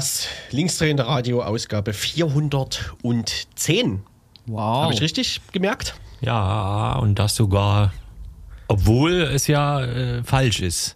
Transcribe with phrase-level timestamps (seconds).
[0.00, 4.00] Das linksdrehende Radio, Ausgabe 410.
[4.46, 4.84] Wow.
[4.84, 5.94] Habe ich richtig gemerkt?
[6.22, 7.92] Ja, und das sogar,
[8.66, 10.94] obwohl es ja äh, falsch ist.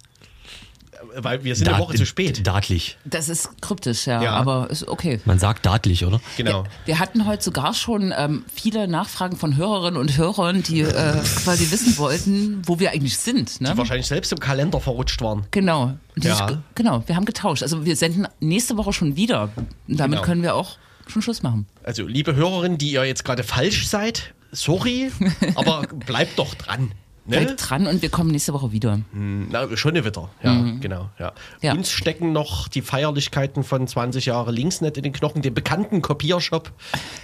[1.17, 2.45] Weil wir sind eine Dat- Woche zu spät.
[2.45, 2.97] Datlich.
[3.05, 4.31] Das ist kryptisch, ja, Ja.
[4.33, 5.19] aber ist okay.
[5.25, 6.19] Man sagt datlich, oder?
[6.37, 6.63] Genau.
[6.85, 11.71] Wir hatten heute sogar schon ähm, viele Nachfragen von Hörerinnen und Hörern, die äh, quasi
[11.71, 13.61] wissen wollten, wo wir eigentlich sind.
[13.61, 13.71] Ne?
[13.71, 15.45] Die wahrscheinlich selbst im Kalender verrutscht waren.
[15.51, 15.93] Genau.
[16.17, 16.47] Ja.
[16.47, 17.61] sich, genau, wir haben getauscht.
[17.63, 19.49] Also wir senden nächste Woche schon wieder.
[19.55, 19.67] Und
[19.99, 20.21] damit Genau.
[20.25, 20.77] können wir auch
[21.07, 21.67] schon Schluss machen.
[21.83, 25.11] Also, liebe Hörerinnen, die ihr jetzt gerade falsch seid, sorry,
[25.55, 26.91] aber bleibt doch dran.
[27.27, 27.37] Ne?
[27.41, 28.99] Bleibt dran und wir kommen nächste Woche wieder.
[29.11, 30.29] Na, schon Witter.
[30.43, 31.09] Ja, genau.
[31.17, 31.33] Ja.
[31.61, 31.73] Ja.
[31.73, 36.71] Uns stecken noch die Feierlichkeiten von 20 Jahre Linksnet in den Knochen, dem bekannten Kopiershop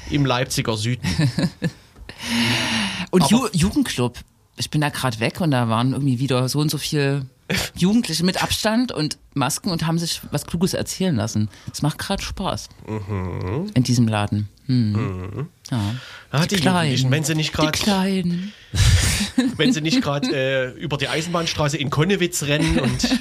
[0.09, 1.07] im Leipziger Süden.
[3.11, 4.17] Und Ju Jugendclub.
[4.57, 7.25] Ich bin da gerade weg und da waren irgendwie wieder so und so viel
[7.75, 11.49] Jugendliche mit Abstand und Masken und haben sich was Kluges erzählen lassen.
[11.71, 12.69] Es macht gerade Spaß.
[12.87, 13.71] Mhm.
[13.73, 14.49] In diesem Laden.
[14.67, 15.47] Hm.
[15.69, 15.95] Ja.
[16.31, 18.53] Ah, die Jugendlichen, wenn sie nicht Die gerade Kleinen.
[19.57, 23.19] wenn sie nicht gerade äh, über die Eisenbahnstraße in Konnewitz rennen und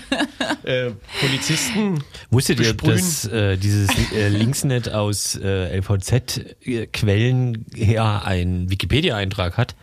[0.65, 9.57] äh, Polizisten Wusstet ihr, dass äh, dieses äh, Linksnet aus äh, LVZ-Quellen her einen Wikipedia-Eintrag
[9.57, 9.75] hat?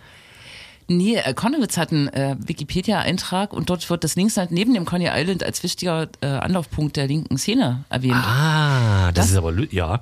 [0.90, 5.10] Nee, äh, Konnewitz hat einen äh, Wikipedia-Eintrag und dort wird das Linksland neben dem Coney
[5.14, 8.14] Island als wichtiger äh, Anlaufpunkt der linken Szene erwähnt.
[8.16, 10.00] Ah, das, Das- ist aber, ja.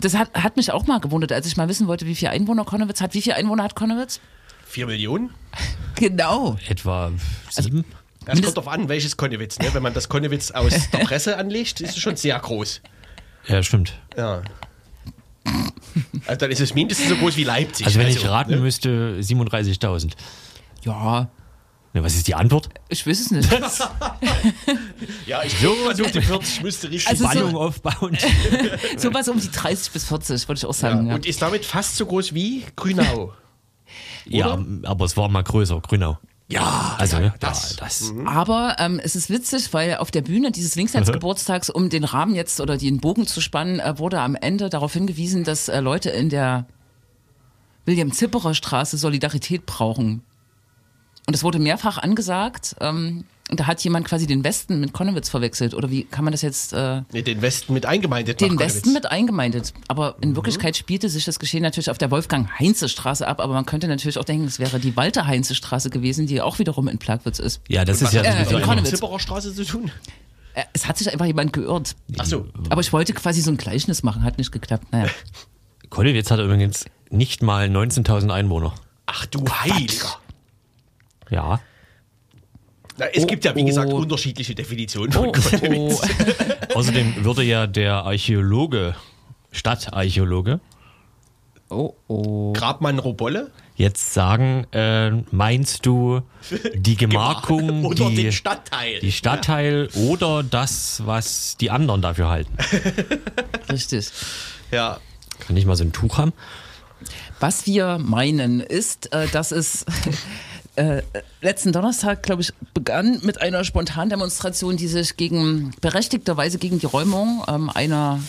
[0.00, 2.64] Das hat, hat mich auch mal gewundert, als ich mal wissen wollte, wie viele Einwohner
[2.64, 3.14] Konnewitz hat.
[3.14, 4.20] Wie viele Einwohner hat Konnewitz?
[4.68, 5.30] Vier Millionen?
[5.94, 6.56] Genau.
[6.68, 7.10] Etwa
[7.50, 7.84] sieben?
[8.26, 9.58] Das kommt drauf an, welches Konnewitz.
[9.58, 9.68] Ne?
[9.72, 12.82] Wenn man das Konnewitz aus der Presse anlegt, ist es schon sehr groß.
[13.46, 13.94] ja, stimmt.
[14.16, 14.42] Ja.
[16.26, 17.86] Also dann ist es mindestens so groß wie Leipzig.
[17.86, 18.56] Also wenn ich raten ne?
[18.58, 20.12] müsste, 37.000.
[20.84, 21.30] Ja,
[21.94, 22.68] Ne, was ist die Antwort?
[22.90, 23.48] ich weiß es nicht.
[25.26, 28.18] Ja, ich versuche die 40 müsste richtig Also so- Spannung aufbauen.
[28.98, 31.04] Sowas um die 30 bis 40, würde ich auch sagen.
[31.04, 31.08] ja.
[31.08, 31.14] Ja.
[31.14, 33.32] Und ist damit fast so groß wie Grünau.
[34.28, 36.18] Ja, aber es war mal größer, Grünau.
[36.50, 37.76] Ja, Also, das.
[37.76, 38.14] ja, das.
[38.24, 42.60] Aber ähm, es ist witzig, weil auf der Bühne dieses Linksnetzgeburtstags, um den Rahmen jetzt
[42.60, 46.30] oder den Bogen zu spannen, äh, wurde am Ende darauf hingewiesen, dass äh, Leute in
[46.30, 46.66] der
[47.84, 50.22] William-Zipperer-Straße Solidarität brauchen.
[51.26, 52.76] Und es wurde mehrfach angesagt.
[52.80, 55.72] Ähm, da hat jemand quasi den Westen mit Konnewitz verwechselt.
[55.74, 56.72] Oder wie kann man das jetzt...
[56.74, 58.40] Äh, Nee, den Westen mit eingemeindet.
[58.40, 59.72] den Westen mit eingemeindet.
[59.88, 63.40] Aber in Wirklichkeit spielte sich das Geschehen natürlich auf der Wolfgang-Heinze-Straße ab.
[63.40, 66.98] Aber man könnte natürlich auch denken, es wäre die Walter-Heinze-Straße gewesen, die auch wiederum in
[66.98, 67.60] Plagwitz ist.
[67.68, 68.90] Ja, das ist ja äh, immer- Konnewitz.
[68.90, 69.90] Zipperer Straße zu tun?
[70.54, 71.96] Äh, Es hat sich einfach jemand geirrt.
[72.18, 72.46] Ach so.
[72.68, 74.86] Aber ich wollte quasi so ein Gleichnis machen, hat nicht geklappt.
[74.92, 75.08] Naja.
[75.90, 78.74] Konnewitz hat übrigens nicht mal 19.000 Einwohner.
[79.06, 80.18] Ach du Heiliger.
[81.30, 81.60] Ja.
[82.98, 83.96] Na, es gibt ja, wie gesagt, oh.
[83.96, 86.00] unterschiedliche Definitionen von Oh, oh,
[86.74, 88.96] Außerdem würde ja der Archäologe,
[89.52, 90.60] Stadtarchäologe,
[91.70, 92.52] oh, oh.
[92.52, 93.52] Grabmann Robolle?
[93.78, 96.22] jetzt sagen, äh, meinst du
[96.74, 98.98] die Gemarkung, Oder die, den Stadtteil.
[98.98, 102.52] die Stadtteil oder das, was die anderen dafür halten?
[103.70, 104.10] Richtig.
[104.72, 104.98] Ja.
[105.38, 106.32] Kann ich mal so ein Tuch haben?
[107.38, 109.86] Was wir meinen ist, äh, dass es
[110.78, 111.02] äh,
[111.42, 117.42] letzten Donnerstag, glaube ich, begann mit einer Spontandemonstration, die sich gegen berechtigterweise gegen die Räumung
[117.48, 118.20] ähm, einer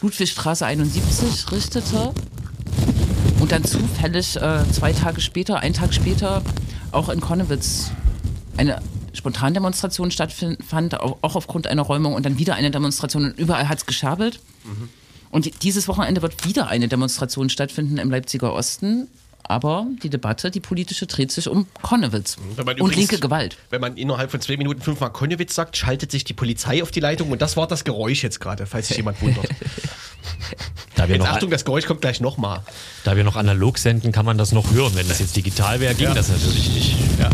[0.00, 2.12] Ludwigstraße 71 richtete.
[3.40, 6.42] Und dann zufällig äh, zwei Tage später, einen Tag später,
[6.92, 7.90] auch in Konnewitz
[8.56, 8.80] eine
[9.14, 13.78] Spontandemonstration stattfand, au- auch aufgrund einer Räumung und dann wieder eine Demonstration und überall hat
[13.78, 14.40] es geschabelt.
[15.30, 19.08] Und dieses Wochenende wird wieder eine Demonstration stattfinden im Leipziger Osten.
[19.44, 23.56] Aber die Debatte, die politische, dreht sich um Konnewitz und übrigens- linke Gewalt.
[23.70, 27.00] Wenn man innerhalb von zwei Minuten fünfmal Konnewitz sagt, schaltet sich die Polizei auf die
[27.00, 29.46] Leitung und das war das Geräusch jetzt gerade, falls sich jemand wundert.
[30.94, 32.60] Da wir, Jetzt noch, Achtung, das Geräusch kommt gleich nochmal.
[33.04, 34.92] da wir noch analog senden, kann man das noch hören.
[34.94, 36.14] Wenn das jetzt digital wäre, ging Ja.
[36.14, 36.96] das natürlich nicht.
[37.18, 37.30] Ja.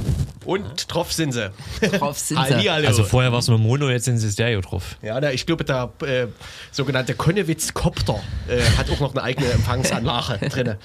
[0.48, 1.50] Und drauf sind sie.
[1.98, 2.70] Drauf sind sie.
[2.70, 4.96] Also vorher war es nur Mono, jetzt sind sie Stereo drauf.
[5.02, 6.26] Ja, da, ich glaube, der äh,
[6.72, 8.18] sogenannte Konnewitz-Kopter
[8.48, 10.76] äh, hat auch noch eine eigene Empfangsanlage drin.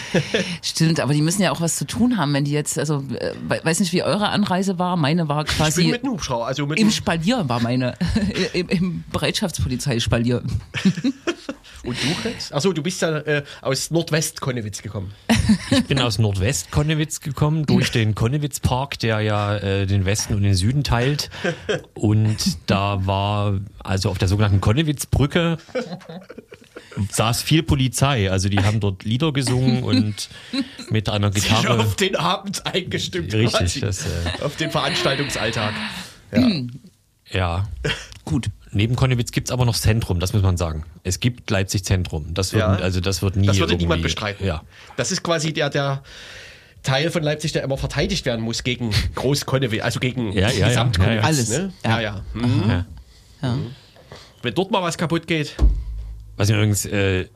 [0.62, 3.34] Stimmt, aber die müssen ja auch was zu tun haben, wenn die jetzt, also äh,
[3.48, 4.96] we- weiß nicht, wie eure Anreise war.
[4.96, 7.94] Meine war Ich bin quasi mit einem Hubschrauber, also mit im Spalier war meine.
[8.54, 10.42] Im, im Bereitschaftspolizeispalier.
[11.84, 12.54] Und du jetzt?
[12.54, 15.12] Achso, du bist ja äh, aus Nordwest-Konnewitz gekommen.
[15.70, 20.54] Ich bin aus Nordwest-Konnewitz gekommen, durch den Konnewitz-Park, der ja äh, den Westen und den
[20.54, 21.30] Süden teilt.
[21.94, 25.58] Und da war, also auf der sogenannten Konnewitz-Brücke,
[27.10, 28.30] saß viel Polizei.
[28.30, 30.28] Also die haben dort Lieder gesungen und
[30.90, 31.80] mit einer Sich Gitarre.
[31.80, 33.32] auf den Abend eingestimmt.
[33.32, 33.80] Richtig, quasi.
[33.80, 34.08] das, äh,
[34.42, 35.74] auf den Veranstaltungsalltag.
[36.32, 36.48] Ja.
[37.30, 37.68] Ja.
[38.24, 38.48] Gut.
[38.72, 40.84] Neben Konnewitz gibt es aber noch Zentrum, das muss man sagen.
[41.04, 42.34] Es gibt Leipzig Zentrum.
[42.34, 42.68] Das wird, Ja.
[42.76, 43.46] also das wird nie.
[43.46, 44.44] Das würde niemand bestreiten.
[44.46, 44.62] Ja.
[44.96, 46.02] Das ist quasi der, der
[46.82, 50.68] Teil von Leipzig, der immer verteidigt werden muss gegen Groß-Konnewitz, also gegen Ja, ja.
[50.68, 51.14] Gesamt-Konnewitz.
[51.14, 51.22] Ja, ja.
[51.22, 51.48] Alles.
[51.50, 51.72] Ne?
[51.84, 51.90] Ja.
[51.90, 52.22] Ja, ja.
[52.34, 52.64] Mhm.
[52.68, 52.86] Ja.
[53.42, 53.58] Ja.
[54.42, 55.54] Wenn dort mal was kaputt geht,
[56.36, 57.26] Was mir übrigens äh,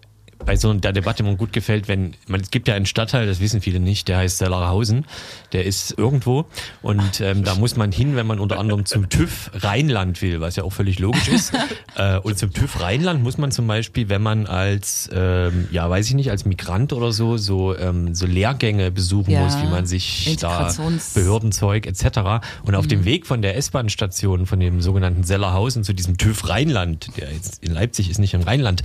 [0.45, 3.41] bei so der Debatte immer gut gefällt, wenn man es gibt ja einen Stadtteil, das
[3.41, 5.07] wissen viele nicht, der heißt Sellerhausen,
[5.53, 6.47] der ist irgendwo
[6.83, 10.57] und ähm, da muss man hin, wenn man unter anderem zum TÜV Rheinland will, was
[10.57, 11.53] ja auch völlig logisch ist.
[11.97, 16.07] äh, und zum TÜV Rheinland muss man zum Beispiel, wenn man als ähm, ja weiß
[16.09, 19.87] ich nicht als Migrant oder so so ähm, so Lehrgänge besuchen Ja, muss, wie man
[19.87, 20.73] sich da
[21.15, 22.45] Behördenzeug etc.
[22.65, 27.17] Und auf dem Weg von der S-Bahn-Station von dem sogenannten Sellerhausen zu diesem TÜV Rheinland,
[27.17, 28.83] der jetzt in Leipzig ist, nicht im Rheinland,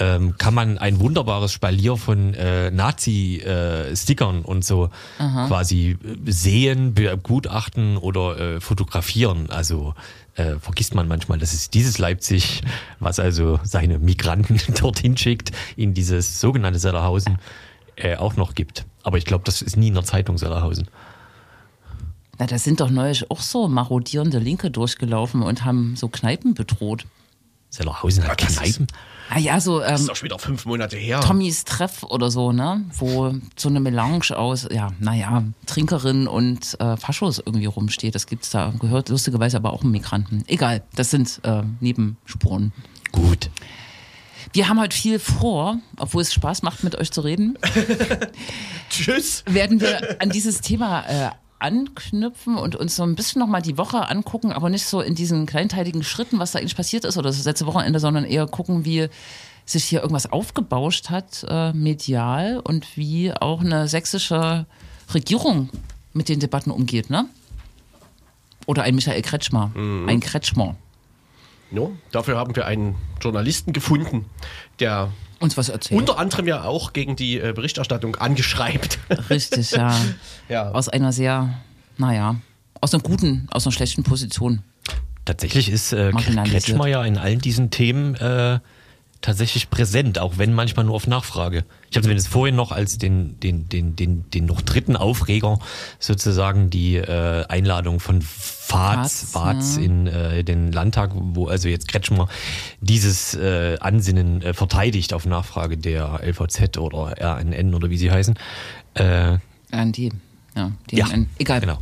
[0.00, 7.96] ähm, kann man ein wunderbares Spalier von äh, Nazi-Stickern und so quasi äh, sehen, begutachten
[7.96, 9.50] oder äh, fotografieren.
[9.50, 9.94] Also
[10.36, 12.62] äh, vergisst man manchmal, dass es dieses Leipzig,
[12.98, 17.38] was also seine Migranten dorthin schickt, in dieses sogenannte Sellerhausen,
[17.96, 18.84] äh, auch noch gibt.
[19.02, 20.88] Aber ich glaube, das ist nie in der Zeitung Sellerhausen.
[22.38, 27.06] Na, da sind doch neulich auch so marodierende Linke durchgelaufen und haben so Kneipen bedroht.
[27.74, 28.86] Sellerhausen hat Kneipen.
[29.30, 31.20] Ah ja, so das ist ähm, auch schon wieder fünf Monate her.
[31.20, 32.84] Tommys Treff oder so, ne?
[32.98, 38.14] Wo so eine Melange aus, ja, naja, Trinkerin und äh, Faschos irgendwie rumsteht.
[38.14, 40.44] Das gibt's da, gehört lustigerweise aber auch einen Migranten.
[40.46, 42.72] Egal, das sind äh, Nebenspuren.
[43.12, 43.50] Gut.
[44.52, 47.58] Wir haben heute viel vor, obwohl es Spaß macht, mit euch zu reden.
[48.90, 49.42] Tschüss.
[49.46, 51.30] werden wir an dieses Thema äh,
[51.64, 55.46] anknüpfen und uns so ein bisschen nochmal die Woche angucken, aber nicht so in diesen
[55.46, 59.08] kleinteiligen Schritten, was da eigentlich passiert ist oder das letzte Wochenende, sondern eher gucken, wie
[59.64, 64.66] sich hier irgendwas aufgebauscht hat, äh, medial und wie auch eine sächsische
[65.14, 65.70] Regierung
[66.12, 67.26] mit den Debatten umgeht, ne?
[68.66, 70.76] Oder ein Michael Kretschmer, ein Kretschmer.
[71.70, 74.26] No, dafür haben wir einen Journalisten gefunden,
[74.80, 75.10] der
[75.44, 76.00] Uns was erzählt.
[76.00, 78.98] unter anderem ja auch gegen die äh, Berichterstattung angeschreibt.
[79.30, 79.94] Richtig, ja.
[80.48, 80.70] Ja.
[80.70, 81.52] Aus einer sehr,
[81.98, 82.36] naja,
[82.80, 84.62] aus einer guten, aus einer schlechten Position.
[85.26, 86.12] Tatsächlich ist äh.
[86.12, 88.58] Kretschmer ja in allen diesen Themen äh,
[89.24, 91.64] tatsächlich präsent, auch wenn manchmal nur auf Nachfrage.
[91.88, 95.58] Ich habe zumindest vorhin noch als den, den, den, den, den noch dritten Aufreger
[95.98, 99.82] sozusagen die äh, Einladung von Faz, Faz, ja.
[99.82, 102.28] in äh, den Landtag, wo also jetzt Kretschmer
[102.82, 108.34] dieses äh, Ansinnen äh, verteidigt auf Nachfrage der LVZ oder RNN oder wie sie heißen.
[108.92, 109.38] Äh,
[109.72, 109.98] RND,
[110.54, 110.70] ja.
[110.90, 111.30] ja, DNN.
[111.38, 111.60] Egal.
[111.60, 111.78] Genau.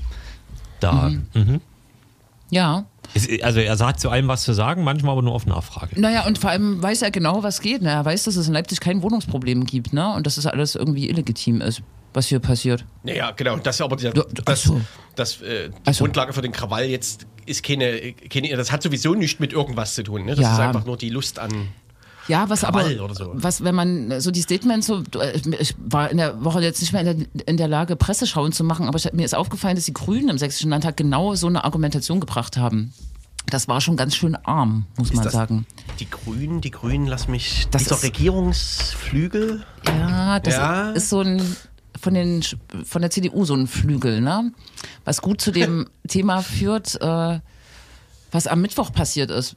[0.79, 1.61] Da, mhm.
[2.53, 2.85] Ja.
[3.15, 5.99] Es- Also er sagt zu allem was zu sagen, manchmal aber nur auf Nachfrage.
[6.01, 7.81] Naja, und vor allem weiß er genau, was geht.
[7.83, 7.89] Ne?
[7.91, 10.15] Er weiß, dass es in Leipzig kein Wohnungsproblem gibt, ne?
[10.15, 11.83] Und dass das alles irgendwie illegitim ist,
[12.15, 12.85] was hier passiert.
[13.05, 13.57] Naja, genau.
[13.57, 14.11] Das ist aber die,
[14.45, 14.81] das, so.
[15.17, 16.05] das, äh, die so.
[16.05, 20.03] Grundlage für den Krawall jetzt ist keine, keine, das hat sowieso nichts mit irgendwas zu
[20.05, 20.25] tun.
[20.27, 20.35] Ne?
[20.35, 20.53] Das Ja.
[20.53, 21.69] ist einfach nur die Lust an.
[22.29, 23.31] Ja, was Krawall aber, so.
[23.35, 25.03] was, wenn man so die Statements so,
[25.59, 28.63] ich war in der Woche jetzt nicht mehr in der, in der Lage, Presseschauen zu
[28.65, 31.65] machen, aber ich, mir ist aufgefallen, dass die Grünen im Sächsischen Landtag genau so eine
[31.65, 32.93] Argumentation gebracht haben.
[33.47, 35.67] Das war schon ganz schön arm, muss man das sagen.
[35.99, 37.67] Die Grünen, die Grünen, lass mich.
[37.73, 39.65] Das ist- Regierungsflügel.
[39.87, 40.91] Ja, das Ja.
[40.93, 41.43] ist so ein
[42.01, 42.43] von den
[42.85, 44.53] von der CDU so ein Flügel, ne?
[45.05, 47.41] Was gut zu dem Thema führt, äh,
[48.31, 49.57] was am Mittwoch passiert ist.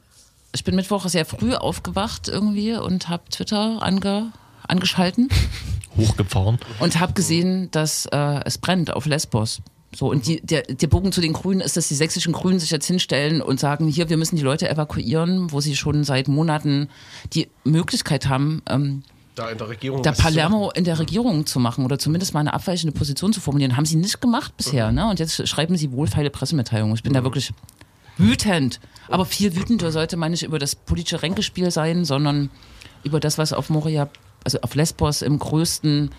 [0.56, 4.32] Ich bin Mittwoch sehr früh aufgewacht irgendwie und habe Twitter ange,
[4.66, 5.28] angeschalten
[5.98, 6.58] Hochgefahren.
[6.80, 9.60] und habe gesehen, dass äh, es brennt auf Lesbos.
[9.94, 12.70] So, und die, der, der Bogen zu den Grünen ist, dass die sächsischen Grünen sich
[12.70, 16.88] jetzt hinstellen und sagen, hier, wir müssen die Leute evakuieren, wo sie schon seit Monaten
[17.34, 19.02] die Möglichkeit haben, ähm,
[19.34, 20.02] Da in der Regierung.
[20.02, 23.76] da Palermo in der Regierung zu machen oder zumindest mal eine abweichende Position zu formulieren.
[23.76, 25.06] Haben sie nicht gemacht bisher, ne?
[25.10, 26.94] Und jetzt schreiben sie wohlfeile Pressemitteilungen.
[26.96, 27.52] Ich bin da wirklich
[28.16, 28.80] wütend.
[29.08, 32.50] Aber viel wütender sollte man nicht über das politische Ränkespiel sein, sondern
[33.04, 34.08] über das, was auf Moria,
[34.44, 36.10] also auf Lesbos im größten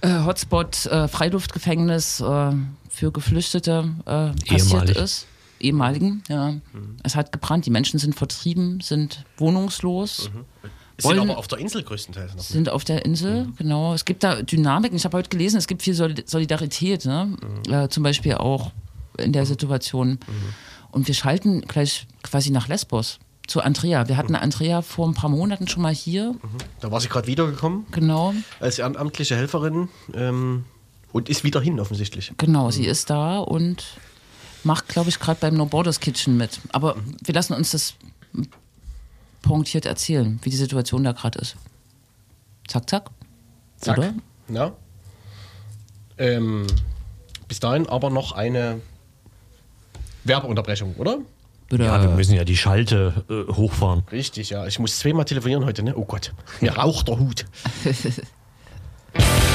[0.00, 2.52] äh, Hotspot, äh, Freiluftgefängnis äh,
[2.88, 4.10] für Geflüchtete äh,
[4.50, 4.96] passiert Ehemalig.
[4.96, 5.26] ist.
[5.60, 6.54] Ehemaligen, ja.
[7.02, 11.58] Es hat gebrannt, die Menschen sind vertrieben, sind wohnungslos Es sind wollen- aber auf der
[11.58, 12.42] Insel größtenteils noch.
[12.44, 13.92] sind auf der Insel, genau.
[13.92, 14.96] Es gibt da Dynamiken.
[14.96, 17.36] Ich habe heute gelesen, es gibt viel Sol- Solidarität, ne?
[17.68, 18.70] äh, zum Beispiel auch
[19.18, 20.20] in der Situation.
[20.90, 24.08] Und wir schalten gleich quasi nach Lesbos zu Andrea.
[24.08, 26.34] Wir hatten Andrea vor ein paar Monaten schon mal hier,
[26.80, 28.34] Da war sie gerade wiedergekommen genau.
[28.60, 30.64] als ehrenamtliche Helferin ähm,
[31.12, 32.32] und ist wieder hin offensichtlich.
[32.36, 33.84] Genau, sie ist da und
[34.64, 36.60] macht, glaube ich, gerade beim No Borders Kitchen mit.
[36.72, 37.94] Aber wir lassen uns das
[39.42, 41.56] pointiert erzählen, wie die Situation da gerade ist.
[42.66, 43.10] Zack, zack.
[43.78, 43.98] Zack.
[43.98, 44.14] Oder?
[44.48, 44.72] Ja.
[46.18, 46.66] Ähm,
[47.46, 48.80] bis dahin aber noch eine
[50.24, 51.18] Werbeunterbrechung, oder?
[51.68, 51.84] Bitte.
[51.84, 54.02] Ja, wir müssen ja die Schalte äh, hochfahren.
[54.10, 54.66] Richtig, ja.
[54.66, 55.94] Ich muss zweimal telefonieren heute, ne?
[55.96, 57.44] Oh Gott, mir raucht der Hut.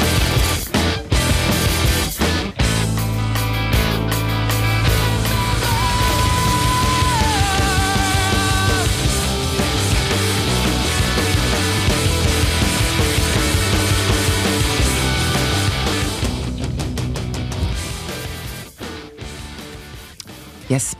[20.73, 20.97] Yes.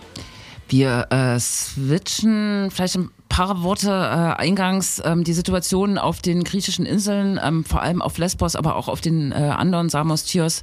[0.68, 6.86] Wir äh, switchen vielleicht ein paar Worte äh, eingangs ähm, die Situation auf den griechischen
[6.86, 10.62] Inseln, ähm, vor allem auf Lesbos, aber auch auf den äh, anderen Samos, Chios,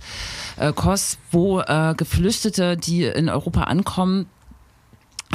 [0.59, 4.27] äh, Kos, wo äh, Geflüchtete, die in Europa ankommen,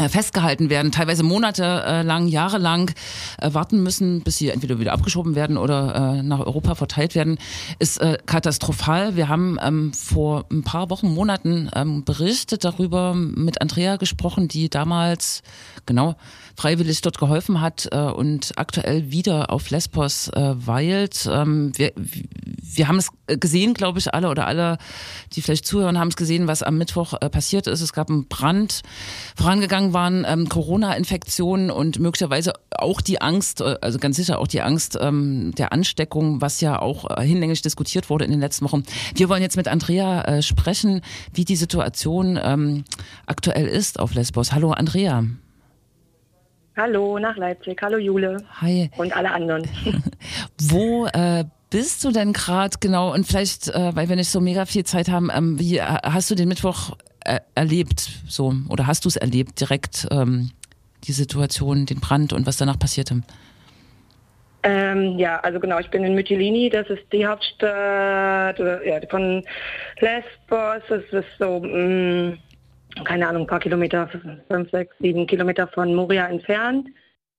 [0.09, 2.91] festgehalten werden, teilweise monatelang, jahrelang
[3.39, 7.37] äh, warten müssen, bis sie entweder wieder abgeschoben werden oder äh, nach Europa verteilt werden,
[7.79, 9.15] ist äh, katastrophal.
[9.15, 14.69] Wir haben ähm, vor ein paar Wochen, Monaten ähm, berichtet darüber, mit Andrea gesprochen, die
[14.69, 15.43] damals
[15.85, 16.15] genau
[16.55, 21.29] freiwillig dort geholfen hat äh, und aktuell wieder auf Lesbos äh, weilt.
[21.31, 24.77] Ähm, wir, wir haben es gesehen, glaube ich, alle oder alle,
[25.33, 27.81] die vielleicht zuhören, haben es gesehen, was am Mittwoch äh, passiert ist.
[27.81, 28.81] Es gab einen Brand.
[29.35, 34.61] Vorangegangen waren ähm, Corona-Infektionen und möglicherweise auch die Angst, äh, also ganz sicher auch die
[34.61, 38.83] Angst ähm, der Ansteckung, was ja auch äh, hinlänglich diskutiert wurde in den letzten Wochen.
[39.15, 41.01] Wir wollen jetzt mit Andrea äh, sprechen,
[41.33, 42.83] wie die Situation ähm,
[43.25, 44.51] aktuell ist auf Lesbos.
[44.51, 45.23] Hallo Andrea.
[46.77, 47.81] Hallo nach Leipzig.
[47.81, 48.43] Hallo Jule.
[48.59, 48.91] Hi.
[48.97, 49.67] Und alle anderen.
[50.61, 53.13] Wo äh, bist du denn gerade genau?
[53.13, 56.29] Und vielleicht, äh, weil wir nicht so mega viel Zeit haben, ähm, wie äh, hast
[56.31, 58.09] du den Mittwoch äh, erlebt?
[58.27, 60.51] So oder hast du es erlebt direkt ähm,
[61.03, 63.21] die Situation, den Brand und was danach passierte?
[64.63, 69.43] Ähm, ja, also genau, ich bin in Mytilini, das ist die Hauptstadt ja, von
[69.99, 70.81] Lesbos.
[70.89, 72.37] Das ist so mh, mm,
[73.03, 74.09] keine Ahnung, ein paar Kilometer,
[74.47, 76.87] fünf, sechs, sieben Kilometer von Moria entfernt.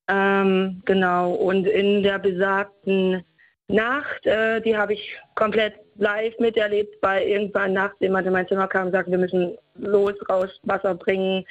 [0.09, 3.25] Ähm, genau, und in der besagten
[3.69, 8.69] Nacht, äh, die habe ich komplett live miterlebt, weil irgendwann nachts jemand in mein Zimmer
[8.69, 11.45] kam und sagte, wir müssen los, raus, Wasser bringen,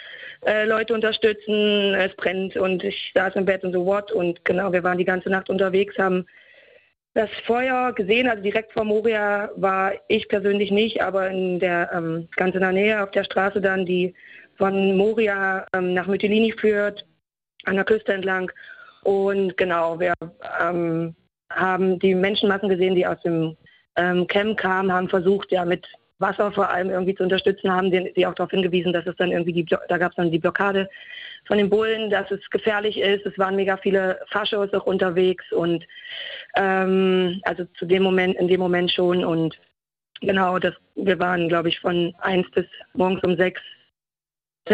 [0.46, 4.72] äh, Leute unterstützen, es brennt und ich saß im Bett und so what und genau,
[4.72, 6.26] wir waren die ganze Nacht unterwegs, haben
[7.16, 12.28] das Feuer gesehen, also direkt vor Moria war ich persönlich nicht, aber in der ähm,
[12.36, 14.14] ganz in der Nähe auf der Straße dann, die
[14.58, 17.06] von Moria ähm, nach Mytilini führt,
[17.66, 18.52] an der Küste entlang.
[19.04, 20.14] Und genau, wir
[20.62, 21.16] ähm,
[21.56, 23.56] haben die Menschenmassen gesehen, die aus dem
[23.96, 25.88] ähm, Camp kamen, haben versucht, ja mit
[26.20, 29.54] Wasser vor allem irgendwie zu unterstützen, haben sie auch darauf hingewiesen, dass es dann irgendwie
[29.54, 30.90] die, da gab es dann die Blockade
[31.46, 33.26] von den Bullen, dass es gefährlich ist.
[33.26, 35.86] Es waren mega viele Faschos auch unterwegs und
[36.56, 39.60] ähm, also zu dem Moment, in dem Moment schon und
[40.22, 43.62] genau, das, wir waren, glaube ich, von eins bis morgens um sechs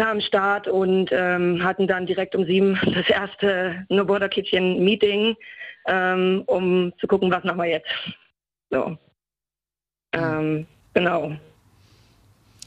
[0.00, 5.36] am Start und ähm, hatten dann direkt um sieben das erste No Border Kitchen Meeting,
[5.86, 7.90] ähm, um zu gucken, was machen wir jetzt.
[8.70, 8.96] So.
[10.14, 11.32] Ähm, genau.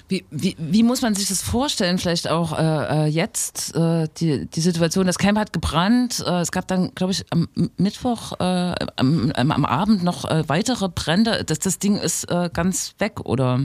[0.08, 4.46] Wie, wie, wie muss man sich das vorstellen, vielleicht auch äh, äh, jetzt, äh, die,
[4.46, 8.76] die Situation, das Camp hat gebrannt, äh, es gab dann, glaube ich, am Mittwoch, äh,
[8.98, 13.60] am, am, Abend noch äh, weitere Brände, das, das Ding ist ganz weg oder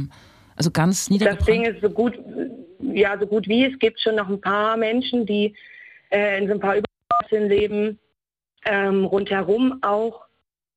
[0.57, 1.41] also ganz niedergebrannt?
[1.41, 2.19] Das Ding ist so gut,
[2.81, 5.55] ja, so gut wie, es gibt schon noch ein paar Menschen, die
[6.11, 7.99] in so ein paar Übergassen leben,
[8.65, 10.25] ähm, rundherum auch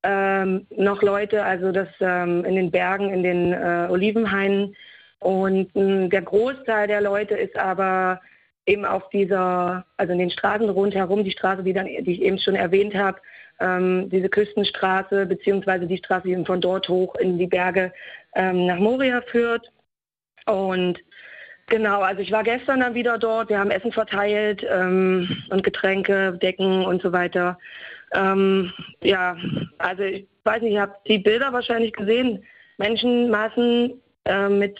[0.04, 3.54] ähm, noch Leute, also das ähm, in den Bergen, in den
[3.90, 4.76] Olivenhainen,
[5.24, 8.20] und mh, der Großteil der Leute ist aber
[8.66, 12.38] eben auf dieser, also in den Straßen rundherum, die Straße, die, dann, die ich eben
[12.38, 13.18] schon erwähnt habe,
[13.58, 17.90] ähm, diese Küstenstraße, beziehungsweise die Straße, die von dort hoch in die Berge
[18.34, 19.72] ähm, nach Moria führt.
[20.44, 20.98] Und
[21.66, 26.38] genau, also ich war gestern dann wieder dort, wir haben Essen verteilt ähm, und Getränke,
[26.40, 27.58] Decken und so weiter.
[28.12, 29.36] Ähm, ja,
[29.78, 32.44] also ich weiß nicht, ihr habt die Bilder wahrscheinlich gesehen.
[32.78, 34.78] Menschenmassen äh, mit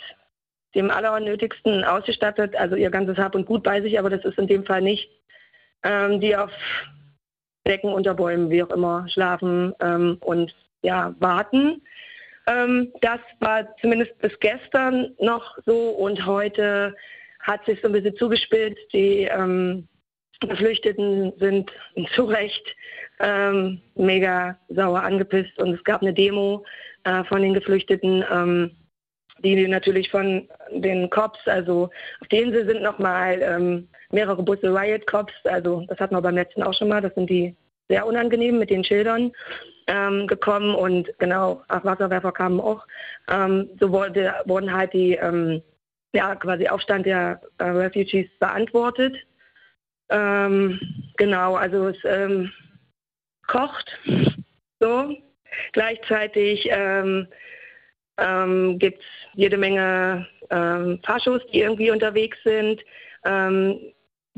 [0.75, 4.49] dem Allernötigsten ausgestattet, also ihr ganzes Hab und Gut bei sich, aber das ist in
[4.49, 5.09] dem Fall nicht,
[5.83, 6.50] ähm, die auf
[7.67, 11.83] Decken unter Bäumen, wie auch immer, schlafen ähm, und ja, warten.
[12.46, 16.94] Ähm, das war zumindest bis gestern noch so und heute
[17.40, 18.92] hat sich so ein bisschen zugespitzt.
[18.92, 19.88] Die ähm,
[20.40, 21.70] Geflüchteten sind
[22.14, 22.64] zu Recht
[23.20, 26.64] ähm, mega sauer angepisst und es gab eine Demo
[27.04, 28.76] äh, von den Geflüchteten ähm,
[29.44, 35.06] die natürlich von den Cops, also auf der Insel sind nochmal ähm, mehrere Busse Riot
[35.06, 37.54] Cops, also das hatten wir beim letzten auch schon mal, das sind die
[37.88, 39.33] sehr unangenehm mit den Schildern
[39.87, 42.87] ähm, gekommen und genau, auch Wasserwerfer kamen auch.
[43.29, 45.62] Ähm, so wurde, wurden halt die, ähm,
[46.12, 49.17] ja, quasi Aufstand der äh, Refugees beantwortet.
[50.11, 50.81] Ähm,
[51.17, 52.50] genau, also es ähm,
[53.47, 53.91] kocht
[54.81, 55.17] so.
[55.73, 57.29] Gleichzeitig ähm,
[58.19, 62.81] ähm, gibt es jede Menge ähm, Faschos, die irgendwie unterwegs sind,
[63.25, 63.79] ähm,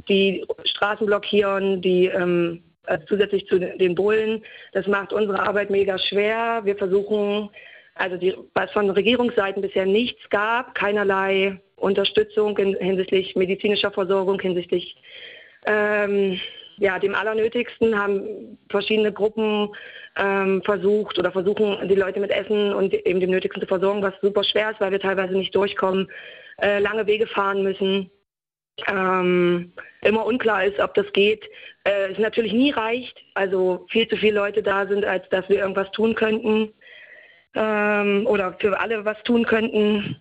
[0.09, 4.43] die Straßen blockieren, die ähm, also zusätzlich zu den Bullen.
[4.73, 6.61] Das macht unsere Arbeit mega schwer.
[6.64, 7.50] Wir versuchen,
[7.95, 14.97] also die, was von Regierungsseiten bisher nichts gab, keinerlei Unterstützung in, hinsichtlich medizinischer Versorgung, hinsichtlich
[15.66, 16.40] ähm,
[16.78, 19.71] ja, dem Allernötigsten haben verschiedene Gruppen
[20.16, 24.14] ähm, versucht oder versuchen, die Leute mit Essen und eben dem Nötigsten zu versorgen, was
[24.21, 26.09] super schwer ist, weil wir teilweise nicht durchkommen,
[26.61, 28.11] äh, lange Wege fahren müssen.
[28.88, 31.45] Ähm, immer unklar ist, ob das geht.
[31.85, 35.59] Äh, es natürlich nie reicht, also viel zu viele Leute da sind, als dass wir
[35.59, 36.73] irgendwas tun könnten
[37.54, 40.16] ähm, oder für alle was tun könnten.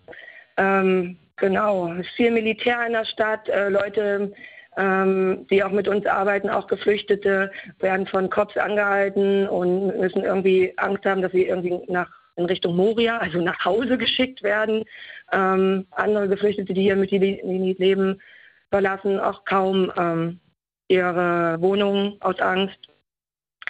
[0.56, 4.32] Ähm, genau, es ist viel Militär in der Stadt, äh, Leute
[4.76, 10.72] ähm, die auch mit uns arbeiten, auch Geflüchtete, werden von Cops angehalten und müssen irgendwie
[10.76, 14.84] Angst haben, dass sie irgendwie nach in Richtung Moria, also nach Hause geschickt werden.
[15.32, 18.20] Ähm, andere Geflüchtete, die hier mit Jelit leben,
[18.76, 20.38] verlassen auch kaum ähm,
[20.88, 22.78] ihre Wohnung aus Angst.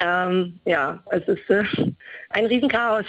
[0.01, 1.63] Ähm, ja, es ist äh,
[2.31, 3.07] ein Riesenchaos.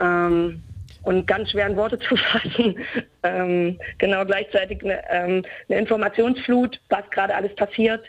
[0.00, 0.62] Ähm,
[1.02, 2.78] und ganz schweren Worte zu fassen.
[3.24, 8.06] Ähm, genau gleichzeitig eine, ähm, eine, Informationsflut, was gerade alles passiert.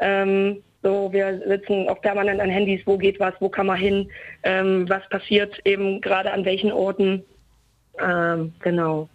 [0.00, 4.08] Ähm, so, wir sitzen auch permanent an Handys, wo geht was, wo kann man hin,
[4.44, 7.24] ähm, was passiert eben gerade an welchen Orten.
[7.98, 9.08] Ähm, genau.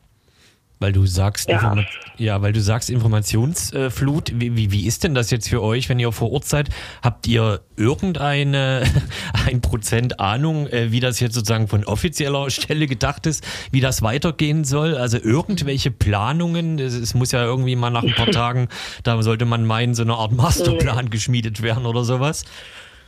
[0.82, 1.76] Weil du sagst, ja,
[2.18, 4.32] ja weil du sagst Informationsflut.
[4.34, 6.70] Wie, wie, wie ist denn das jetzt für euch, wenn ihr vor Ort seid?
[7.04, 8.82] Habt ihr irgendeine
[9.46, 14.02] ein Prozent Ahnung, äh, wie das jetzt sozusagen von offizieller Stelle gedacht ist, wie das
[14.02, 14.98] weitergehen soll?
[14.98, 16.80] Also irgendwelche Planungen?
[16.80, 18.68] Es muss ja irgendwie mal nach ein paar Tagen,
[19.04, 22.44] da sollte man meinen, so eine Art Masterplan geschmiedet werden oder sowas.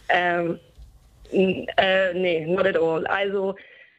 [0.09, 0.59] Ähm,
[1.31, 3.07] äh, nee, not at all.
[3.07, 3.55] Also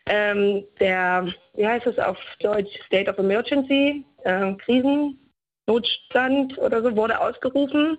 [0.06, 7.18] ähm, der, wie heißt es auf Deutsch, State of Emergency, äh, Krisennotstand oder so, wurde
[7.18, 7.98] ausgerufen.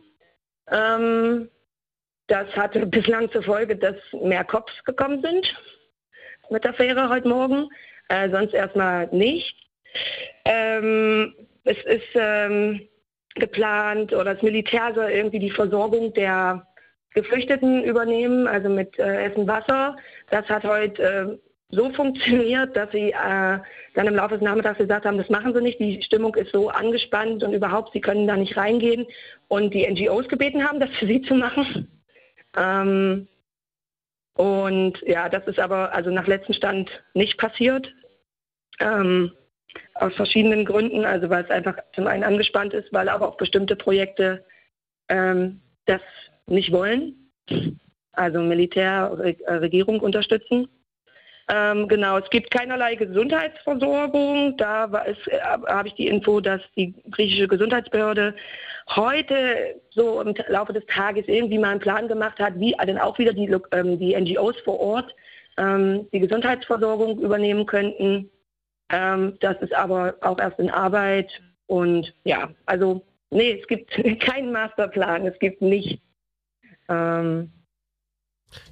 [0.72, 1.50] Ähm,
[2.28, 5.56] das hatte bislang zur Folge, dass mehr Cops gekommen sind
[6.50, 7.70] mit der Fähre heute Morgen,
[8.10, 9.56] äh, sonst erstmal nicht.
[10.46, 12.88] Ähm, es ist ähm,
[13.36, 16.66] geplant oder das Militär soll irgendwie die Versorgung der
[17.14, 19.96] Geflüchteten übernehmen, also mit äh, Essen, Wasser.
[20.30, 21.38] Das hat heute äh,
[21.76, 23.60] so funktioniert, dass sie äh,
[23.94, 26.70] dann im Laufe des Nachmittags gesagt haben, das machen sie nicht, die Stimmung ist so
[26.70, 29.06] angespannt und überhaupt, sie können da nicht reingehen
[29.48, 31.88] und die NGOs gebeten haben, das für sie zu machen.
[32.58, 33.28] Ähm,
[34.36, 37.94] und ja, das ist aber also nach letztem Stand nicht passiert.
[38.80, 39.32] Ähm,
[39.94, 43.76] aus verschiedenen Gründen, also weil es einfach zum einen angespannt ist, weil aber auch bestimmte
[43.76, 44.46] Projekte
[45.10, 46.02] ähm, das
[46.48, 47.32] nicht wollen,
[48.12, 49.12] also Militär,
[49.48, 50.68] Regierung unterstützen.
[51.48, 54.58] Ähm, genau, es gibt keinerlei Gesundheitsversorgung.
[54.58, 58.36] Da äh, habe ich die Info, dass die griechische Gesundheitsbehörde
[58.96, 63.18] heute so im Laufe des Tages irgendwie mal einen Plan gemacht hat, wie dann auch
[63.20, 65.16] wieder die, ähm, die NGOs vor Ort
[65.58, 68.30] ähm, die Gesundheitsversorgung übernehmen könnten.
[68.90, 71.32] Ähm, das ist aber auch erst in Arbeit.
[71.68, 75.26] Und ja, also nee, es gibt keinen Masterplan.
[75.26, 76.02] Es gibt nicht.
[76.90, 77.52] Ähm,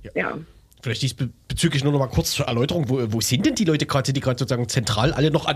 [0.03, 0.11] ja.
[0.15, 0.37] ja.
[0.83, 2.89] Vielleicht diesbezüglich nur noch mal kurz zur Erläuterung.
[2.89, 4.11] Wo, wo sind denn die Leute gerade?
[4.11, 5.55] Die gerade sozusagen zentral alle noch an,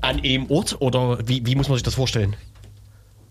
[0.00, 2.34] an einem Ort oder wie, wie muss man sich das vorstellen?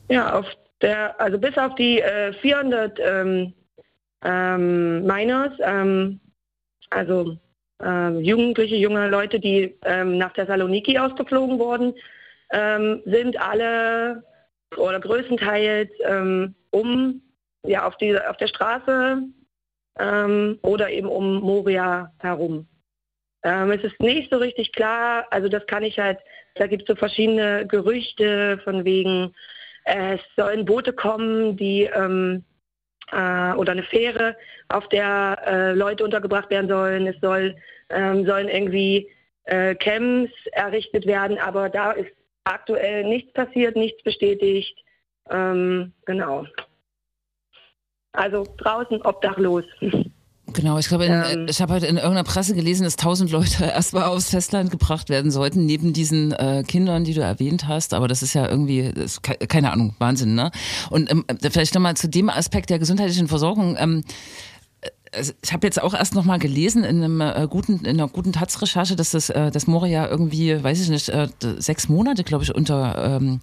[0.09, 0.45] Ja, auf
[0.81, 3.53] der, also bis auf die äh, 400 ähm,
[4.23, 6.19] ähm, Miners, ähm,
[6.91, 7.37] also
[7.83, 11.95] ähm, Jugendliche, junge Leute, die ähm, nach Thessaloniki ausgeflogen wurden,
[12.51, 14.23] ähm, sind alle
[14.77, 15.89] oder größtenteils
[16.71, 17.21] um
[17.65, 19.23] ja, auf, die, auf der Straße
[19.99, 22.67] ähm, oder eben um Moria herum.
[23.43, 26.19] Ähm, es ist nicht so richtig klar, also das kann ich halt,
[26.55, 29.33] da gibt es so verschiedene Gerüchte von wegen,
[29.85, 32.45] äh, es sollen Boote kommen, die ähm,
[33.11, 34.35] äh, oder eine Fähre,
[34.69, 37.07] auf der äh, Leute untergebracht werden sollen.
[37.07, 37.55] Es soll,
[37.89, 39.09] ähm, sollen irgendwie
[39.45, 42.11] äh, Camps errichtet werden, aber da ist
[42.45, 44.77] aktuell nichts passiert, nichts bestätigt.
[45.29, 46.45] Ähm, genau.
[48.13, 49.65] Also draußen obdachlos.
[50.47, 54.03] Genau, ich glaube, ähm, ich habe heute in irgendeiner Presse gelesen, dass tausend Leute erstmal
[54.03, 57.93] aufs Festland gebracht werden sollten, neben diesen äh, Kindern, die du erwähnt hast.
[57.93, 60.51] Aber das ist ja irgendwie, ist, keine Ahnung, Wahnsinn, ne?
[60.89, 63.77] Und ähm, vielleicht nochmal zu dem Aspekt der gesundheitlichen Versorgung.
[63.79, 64.03] Ähm,
[64.81, 68.09] äh, ich habe jetzt auch erst noch mal gelesen in einem äh, guten in einer
[68.09, 72.43] guten Taz-Recherche, dass das äh, das Moria irgendwie, weiß ich nicht, äh, sechs Monate, glaube
[72.43, 73.39] ich, unter ähm,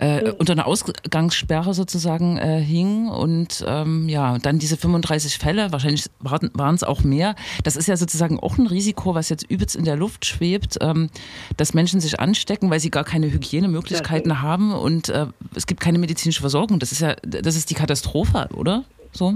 [0.00, 0.32] äh, mhm.
[0.38, 6.74] unter einer Ausgangssperre sozusagen äh, hing und ähm, ja, dann diese 35 Fälle, wahrscheinlich waren
[6.74, 7.34] es auch mehr.
[7.64, 11.10] Das ist ja sozusagen auch ein Risiko, was jetzt übelst in der Luft schwebt, ähm,
[11.56, 15.80] dass Menschen sich anstecken, weil sie gar keine Hygienemöglichkeiten ja, haben und äh, es gibt
[15.80, 16.78] keine medizinische Versorgung.
[16.78, 18.84] Das ist ja, das ist die Katastrophe, oder?
[19.12, 19.34] So?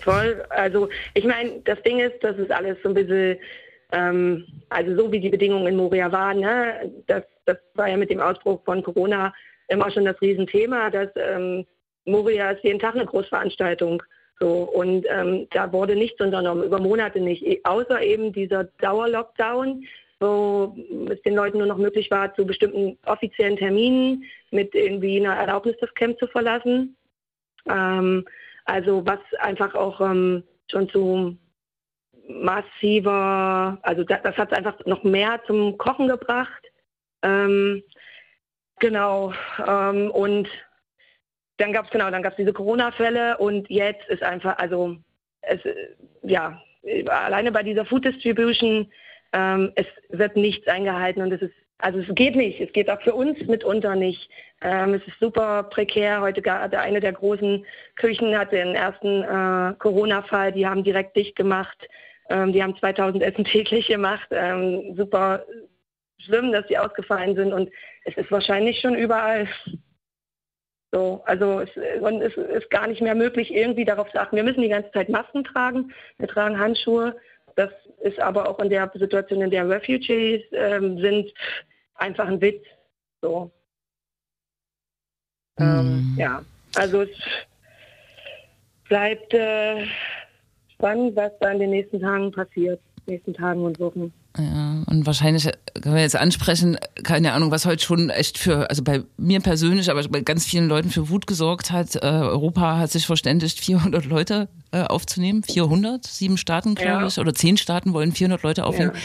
[0.00, 0.44] Voll.
[0.50, 3.38] Also ich meine, das Ding ist, das ist alles so ein bisschen
[3.92, 8.10] ähm, also so wie die Bedingungen in Moria waren, ne, das, das war ja mit
[8.10, 9.32] dem Ausbruch von Corona
[9.72, 11.66] immer schon das Riesenthema, dass ähm,
[12.04, 14.02] Moria ist jeden Tag eine Großveranstaltung.
[14.40, 19.84] So, und ähm, da wurde nichts unternommen, über Monate nicht, e, außer eben dieser Dauerlockdown,
[20.18, 20.76] wo
[21.10, 25.76] es den Leuten nur noch möglich war, zu bestimmten offiziellen Terminen mit irgendwie einer Erlaubnis
[25.80, 26.96] das Camp zu verlassen.
[27.68, 28.24] Ähm,
[28.64, 31.36] also was einfach auch ähm, schon zu
[32.28, 36.62] massiver, also das, das hat einfach noch mehr zum Kochen gebracht.
[37.22, 37.82] Ähm,
[38.82, 39.32] genau.
[39.66, 40.48] Ähm, und
[41.56, 44.96] dann gab es genau, dann gab es diese Corona-Fälle und jetzt ist einfach, also
[45.42, 45.60] es,
[46.22, 46.60] ja,
[47.06, 48.90] alleine bei dieser Food Distribution,
[49.32, 53.00] ähm, es wird nichts eingehalten und es ist, also es geht nicht, es geht auch
[53.02, 54.28] für uns mitunter nicht.
[54.60, 56.20] Ähm, es ist super prekär.
[56.20, 57.64] Heute gerade eine der großen
[57.96, 61.78] Küchen hat den ersten äh, Corona-Fall, die haben direkt dicht gemacht.
[62.28, 64.28] Ähm, die haben 2000 Essen täglich gemacht.
[64.30, 65.44] Ähm, super
[66.24, 67.70] schlimm, dass sie ausgefallen sind und
[68.04, 69.48] es ist wahrscheinlich schon überall
[70.92, 71.22] so.
[71.24, 74.36] Also es, es ist gar nicht mehr möglich, irgendwie darauf zu achten.
[74.36, 77.16] Wir müssen die ganze Zeit Masken tragen, wir tragen Handschuhe.
[77.56, 77.70] Das
[78.02, 81.32] ist aber auch in der Situation, in der Refugees ähm, sind,
[81.94, 82.64] einfach ein Witz.
[83.20, 83.50] So.
[85.58, 86.42] Ähm, ja,
[86.76, 87.10] also es
[88.88, 89.86] bleibt äh,
[90.74, 94.12] spannend, was da in den nächsten Tagen passiert, nächsten Tagen und Wochen.
[94.36, 95.48] Ja, und wahrscheinlich
[95.80, 99.90] können wir jetzt ansprechen, keine Ahnung, was heute schon echt für, also bei mir persönlich,
[99.90, 101.96] aber bei ganz vielen Leuten für Wut gesorgt hat.
[101.96, 105.42] Äh, Europa hat sich verständigt, 400 Leute äh, aufzunehmen.
[105.42, 107.06] 400, sieben Staaten, glaube ja.
[107.06, 108.92] ich, oder zehn Staaten wollen 400 Leute aufnehmen.
[108.94, 109.00] Ja.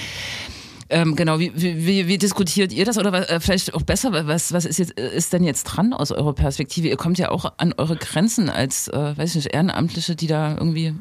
[0.89, 4.53] Ähm, genau, wie, wie, wie, diskutiert ihr das oder was, äh, vielleicht auch besser, was,
[4.53, 6.87] was ist, jetzt, ist denn jetzt dran aus eurer Perspektive?
[6.87, 10.55] Ihr kommt ja auch an eure Grenzen als, äh, weiß ich nicht, Ehrenamtliche, die da
[10.55, 10.93] irgendwie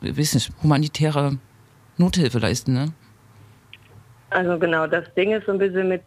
[0.00, 1.38] weiß nicht, humanitäre
[1.96, 2.92] Nothilfe leisten, ne?
[4.30, 6.02] Also genau, das Ding ist so ein bisschen mit,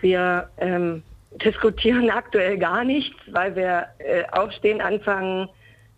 [0.00, 1.02] wir ähm,
[1.44, 5.48] diskutieren aktuell gar nichts, weil wir äh, aufstehen, anfangen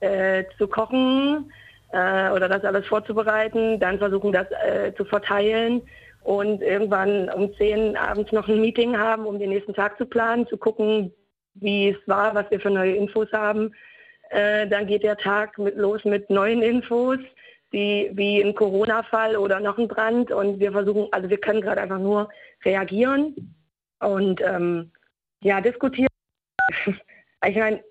[0.01, 1.51] äh, zu kochen
[1.93, 5.83] äh, oder das alles vorzubereiten, dann versuchen das äh, zu verteilen
[6.23, 10.47] und irgendwann um 10 abends noch ein Meeting haben, um den nächsten Tag zu planen,
[10.49, 11.13] zu gucken,
[11.55, 13.73] wie es war, was wir für neue Infos haben.
[14.31, 17.19] Äh, dann geht der Tag mit, los mit neuen Infos,
[17.73, 20.31] die, wie ein Corona-Fall oder noch ein Brand.
[20.31, 22.29] Und wir versuchen, also wir können gerade einfach nur
[22.65, 23.55] reagieren
[24.01, 24.91] und ähm,
[25.43, 26.09] ja, diskutieren.
[27.47, 27.83] ich meine,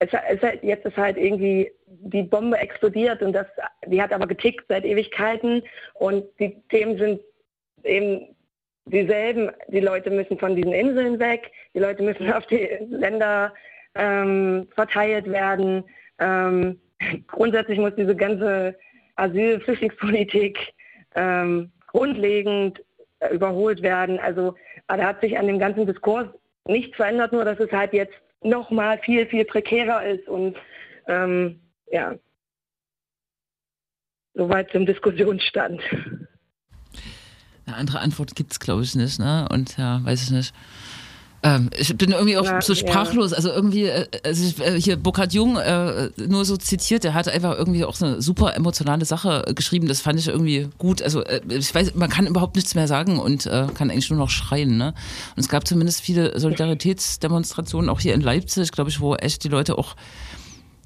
[0.00, 3.46] es, es, jetzt ist halt irgendwie die Bombe explodiert und das,
[3.86, 5.62] die hat aber getickt seit Ewigkeiten
[5.94, 7.20] und die Themen sind
[7.84, 8.34] eben
[8.86, 9.50] dieselben.
[9.68, 13.52] Die Leute müssen von diesen Inseln weg, die Leute müssen auf die Länder
[13.94, 15.84] ähm, verteilt werden.
[16.18, 16.80] Ähm,
[17.26, 18.76] grundsätzlich muss diese ganze
[19.20, 20.58] Asyl-Flüchtlingspolitik
[21.14, 22.82] ähm, grundlegend
[23.20, 24.18] äh, überholt werden.
[24.18, 24.54] Also
[24.88, 26.28] da hat sich an dem ganzen Diskurs
[26.66, 30.56] nichts verändert, nur dass es halt jetzt noch mal viel, viel prekärer ist und
[31.06, 32.14] ähm, ja,
[34.34, 35.82] soweit zum Diskussionsstand.
[37.66, 39.18] Eine andere Antwort gibt es, glaube ich, nicht.
[39.18, 39.46] Ne?
[39.50, 40.54] Und ja, weiß ich nicht.
[41.42, 43.30] Ähm, ich bin irgendwie auch ja, so sprachlos.
[43.30, 43.38] Ja.
[43.38, 47.56] Also irgendwie, äh, also äh, hier Burkhard Jung äh, nur so zitiert, der hat einfach
[47.56, 49.88] irgendwie auch so eine super emotionale Sache geschrieben.
[49.88, 51.00] Das fand ich irgendwie gut.
[51.02, 54.18] Also äh, ich weiß, man kann überhaupt nichts mehr sagen und äh, kann eigentlich nur
[54.18, 54.76] noch schreien.
[54.76, 54.88] Ne?
[55.36, 59.48] Und es gab zumindest viele Solidaritätsdemonstrationen, auch hier in Leipzig, glaube ich, wo echt die
[59.48, 59.96] Leute auch,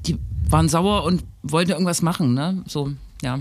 [0.06, 2.34] die waren sauer und wollten irgendwas machen.
[2.34, 2.62] Ne?
[2.66, 3.40] So, ja.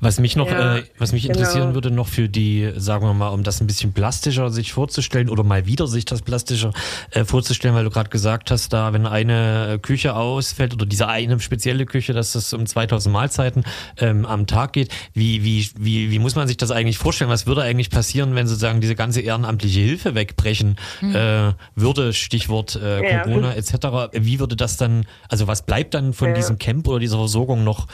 [0.00, 1.38] Was mich noch, ja, äh, was mich genau.
[1.38, 5.28] interessieren würde, noch für die, sagen wir mal, um das ein bisschen plastischer sich vorzustellen
[5.28, 6.72] oder mal wieder sich das plastischer
[7.10, 11.38] äh, vorzustellen, weil du gerade gesagt hast, da wenn eine Küche ausfällt oder diese eine
[11.40, 13.64] spezielle Küche, dass das um 2000 Mahlzeiten
[13.98, 17.30] ähm, am Tag geht, wie, wie, wie, wie muss man sich das eigentlich vorstellen?
[17.30, 21.14] Was würde eigentlich passieren, wenn sozusagen diese ganze ehrenamtliche Hilfe wegbrechen mhm.
[21.14, 23.22] äh, würde, Stichwort äh, ja.
[23.24, 23.74] Corona etc.
[24.12, 26.34] Wie würde das dann, also was bleibt dann von ja.
[26.34, 27.86] diesem Camp oder dieser Versorgung noch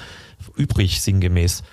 [0.57, 1.65] übrig, sinngemäß?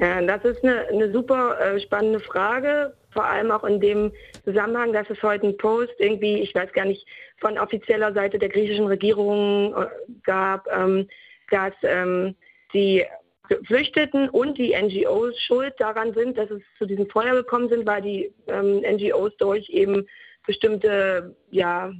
[0.00, 4.12] Ja, das ist eine, eine super äh, spannende Frage, vor allem auch in dem
[4.44, 7.04] Zusammenhang, dass es heute einen Post irgendwie, ich weiß gar nicht,
[7.38, 9.86] von offizieller Seite der griechischen Regierung äh,
[10.22, 11.08] gab, ähm,
[11.50, 12.36] dass ähm,
[12.72, 13.04] die
[13.48, 18.02] Geflüchteten und die NGOs schuld daran sind, dass es zu diesem Feuer gekommen sind, weil
[18.02, 20.06] die ähm, NGOs durch eben
[20.46, 21.92] bestimmte, ja,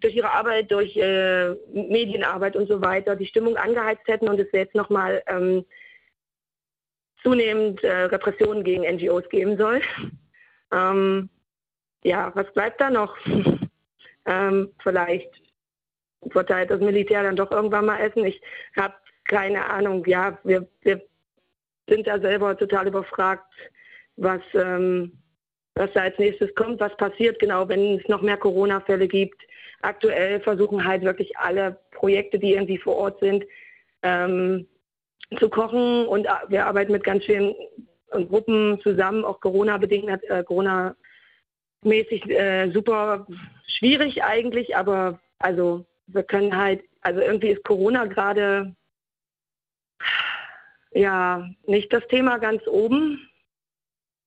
[0.00, 4.50] durch ihre Arbeit, durch äh, Medienarbeit und so weiter die Stimmung angeheizt hätten und es
[4.52, 5.64] jetzt nochmal ähm,
[7.22, 9.80] zunehmend äh, Repressionen gegen NGOs geben soll.
[10.72, 11.28] Ähm,
[12.04, 13.16] ja, was bleibt da noch?
[14.26, 15.30] ähm, vielleicht
[16.30, 18.24] verteilt das Militär dann doch irgendwann mal Essen.
[18.24, 18.40] Ich
[18.76, 20.04] habe keine Ahnung.
[20.06, 21.02] Ja, wir, wir
[21.88, 23.44] sind da selber total überfragt,
[24.16, 25.12] was, ähm,
[25.74, 29.40] was da als nächstes kommt, was passiert genau, wenn es noch mehr Corona-Fälle gibt.
[29.82, 33.44] Aktuell versuchen halt wirklich alle Projekte, die irgendwie vor Ort sind,
[34.02, 34.66] ähm,
[35.38, 37.54] zu kochen und wir arbeiten mit ganz vielen
[38.12, 43.26] äh, Gruppen zusammen, auch Corona-bedingt, äh, Corona-mäßig äh, super
[43.66, 48.74] schwierig eigentlich, aber also wir können halt, also irgendwie ist Corona gerade
[50.92, 53.28] ja nicht das Thema ganz oben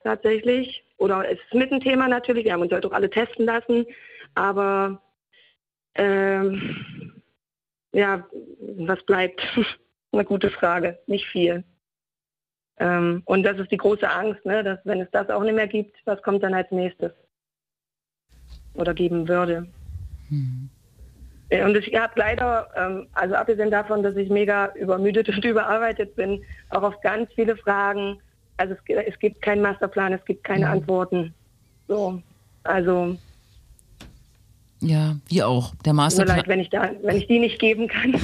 [0.04, 0.84] tatsächlich.
[0.98, 3.88] Oder es ist mit ein Thema natürlich, wir haben uns heute auch alle testen lassen,
[4.36, 5.02] aber
[5.96, 7.22] ähm,
[7.92, 8.28] ja,
[8.78, 9.42] was bleibt?
[10.12, 11.64] Eine gute Frage, nicht viel.
[12.78, 15.68] Ähm, und das ist die große Angst, ne, dass wenn es das auch nicht mehr
[15.68, 17.12] gibt, was kommt dann als nächstes?
[18.74, 19.68] Oder geben würde.
[20.30, 20.70] Mhm.
[21.52, 26.44] Und ich habe leider, ähm, also abgesehen davon, dass ich mega übermüdet und überarbeitet bin,
[26.70, 28.20] auch auf ganz viele Fragen,
[28.58, 30.72] also es, es gibt keinen Masterplan, es gibt keine mhm.
[30.72, 31.34] Antworten.
[31.88, 32.22] So,
[32.64, 33.18] also
[34.82, 35.76] ja, wie auch.
[35.86, 36.38] Der Masterplan.
[36.38, 38.16] Leid, wenn ich, da, wenn ich die nicht geben kann.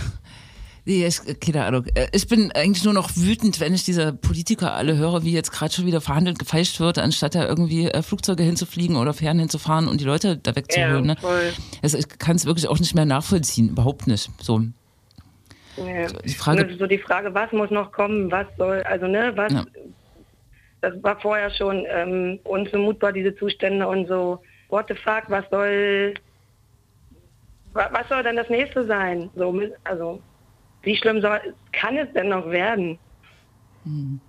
[0.88, 1.86] Nee, ich, keine Ahnung.
[1.96, 5.52] Äh, ich bin eigentlich nur noch wütend, wenn ich diese Politiker alle höre, wie jetzt
[5.52, 9.90] gerade schon wieder verhandelt, gefeilscht wird, anstatt da irgendwie äh, Flugzeuge hinzufliegen oder Fähren hinzufahren
[9.90, 11.10] und die Leute da wegzuholen.
[11.10, 11.54] Ja, ne?
[11.84, 14.30] Also ich kann es wirklich auch nicht mehr nachvollziehen, überhaupt nicht.
[14.42, 14.62] So.
[15.76, 16.08] Ja.
[16.24, 19.66] Die Frage, so die Frage, was muss noch kommen, was soll, also ne, was, ja.
[20.80, 26.14] das war vorher schon ähm, unzumutbar, diese Zustände und so, what the fuck, was soll,
[27.74, 29.30] was soll dann das nächste sein?
[29.36, 30.22] So, also
[30.88, 31.40] wie schlimm soll,
[31.74, 32.98] kann es denn noch werden?
[33.84, 34.22] Hm.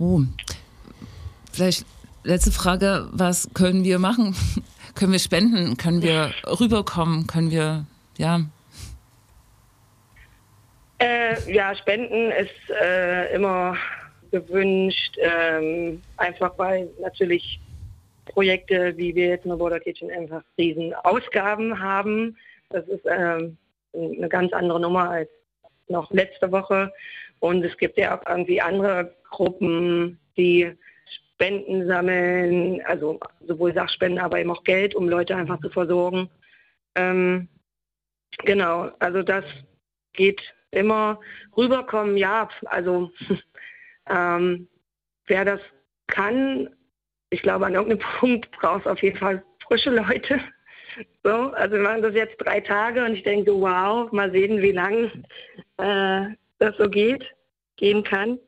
[0.00, 0.22] Oh.
[1.52, 1.86] Vielleicht
[2.24, 4.34] letzte Frage, was können wir machen?
[4.96, 5.76] können wir spenden?
[5.76, 7.28] Können wir rüberkommen?
[7.28, 7.86] Können wir,
[8.18, 8.40] ja?
[10.98, 13.76] Äh, ja, spenden ist äh, immer
[14.32, 17.60] gewünscht, ähm, einfach weil natürlich
[18.26, 22.36] Projekte wie wir jetzt in der Border Kitchen einfach riesen Ausgaben haben.
[22.70, 23.56] Das ist ähm,
[23.94, 25.30] eine ganz andere Nummer als
[25.88, 26.92] noch letzte Woche.
[27.40, 30.72] Und es gibt ja auch irgendwie andere Gruppen, die
[31.34, 36.28] Spenden sammeln, also sowohl Sachspenden, aber eben auch Geld, um Leute einfach zu versorgen.
[36.96, 37.48] Ähm,
[38.44, 39.44] genau, also das
[40.14, 41.20] geht immer
[41.56, 43.10] rüberkommen, ja, also
[44.10, 44.68] ähm,
[45.26, 45.60] wer das
[46.08, 46.70] kann,
[47.30, 50.40] ich glaube, an irgendeinem Punkt braucht es auf jeden Fall frische Leute,
[51.22, 54.72] so, also wir machen das jetzt drei Tage und ich denke, wow, mal sehen, wie
[54.72, 55.24] lang
[55.78, 57.24] äh, das so geht,
[57.76, 58.38] gehen kann.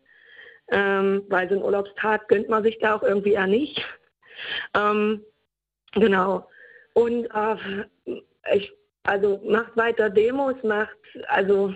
[0.73, 3.85] Ähm, weil so ein Urlaubstag gönnt man sich da auch irgendwie ja nicht.
[4.75, 5.25] Ähm,
[5.93, 6.49] genau.
[6.95, 8.17] Und äh,
[8.55, 8.73] ich,
[9.03, 11.75] also macht weiter Demos, macht also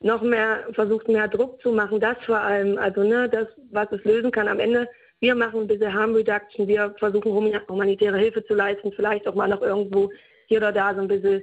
[0.00, 4.04] noch mehr, versucht mehr Druck zu machen, das vor allem, also ne, das, was es
[4.04, 4.48] lösen kann.
[4.48, 4.88] Am Ende
[5.20, 9.48] wir machen ein bisschen Harm Reduction, wir versuchen humanitäre Hilfe zu leisten, vielleicht auch mal
[9.48, 10.10] noch irgendwo
[10.46, 11.42] hier oder da so ein bisschen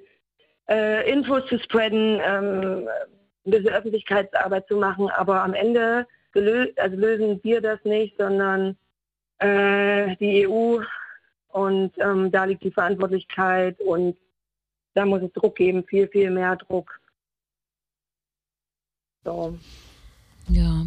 [0.70, 2.88] äh, Infos zu spreaden, ähm,
[3.46, 6.08] ein bisschen Öffentlichkeitsarbeit zu machen, aber am Ende
[6.78, 8.78] also lösen wir das nicht, sondern
[9.40, 10.80] äh, die EU
[11.50, 14.18] und ähm, da liegt die Verantwortlichkeit und
[14.94, 17.00] da muss es Druck geben, viel, viel mehr Druck.
[19.24, 19.58] So.
[20.50, 20.86] Ja,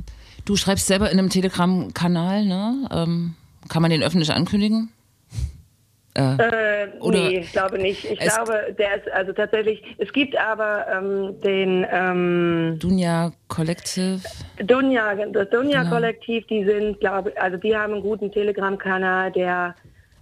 [0.48, 2.88] Du schreibst selber in einem Telegram-Kanal, ne?
[2.90, 3.34] Ähm,
[3.68, 4.88] kann man den öffentlich ankündigen?
[6.14, 8.06] Äh, äh, nee, ich glaube nicht.
[8.10, 14.20] Ich glaube, der ist also tatsächlich, es gibt aber ähm, den ähm, Dunja Collective.
[14.64, 15.96] Dunja, das Dunja genau.
[15.96, 19.74] Kollektiv, die sind, glaube also die haben einen guten Telegram-Kanal, der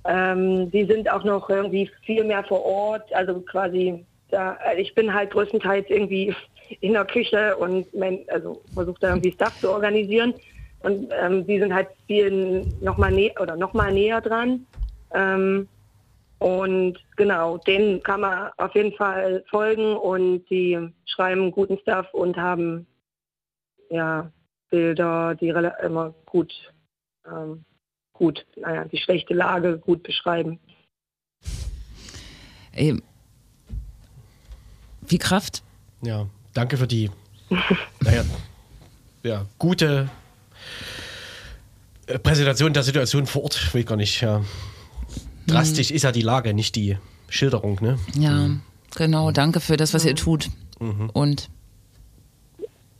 [0.08, 5.14] ähm, die sind auch noch irgendwie viel mehr vor Ort, also quasi da, ich bin
[5.14, 6.34] halt größtenteils irgendwie
[6.80, 10.34] in der Küche und mein, also versucht da irgendwie Stuff zu organisieren.
[10.80, 14.66] Und ähm, die sind halt viel nochmal nä oder noch mal näher dran.
[15.12, 15.68] Ähm,
[16.38, 22.36] und genau, denen kann man auf jeden Fall folgen und die schreiben guten Stuff und
[22.36, 22.86] haben
[23.90, 24.30] ja
[24.70, 26.52] Bilder, die immer gut,
[27.26, 27.64] ähm,
[28.12, 30.58] gut, naja, die schlechte Lage gut beschreiben.
[35.08, 35.62] Wie Kraft.
[36.02, 37.10] Ja, danke für die
[38.00, 38.24] naja,
[39.22, 40.08] ja, gute
[42.06, 43.72] äh, Präsentation der Situation vor Ort.
[43.72, 44.20] Will ich gar nicht.
[44.20, 44.42] Ja.
[45.46, 46.96] drastisch ist ja die Lage, nicht die
[47.28, 47.98] Schilderung, ne?
[48.18, 48.50] Ja,
[48.96, 49.30] genau.
[49.30, 50.48] Danke für das, was ihr tut.
[51.12, 51.50] Und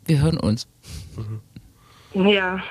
[0.05, 0.69] wir hören uns.
[2.15, 2.63] Ja.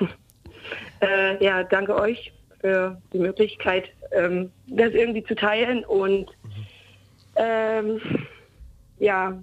[1.00, 6.30] Äh, ja, danke euch für die Möglichkeit, ähm, das irgendwie zu teilen und
[7.36, 8.00] ähm,
[8.98, 9.38] ja,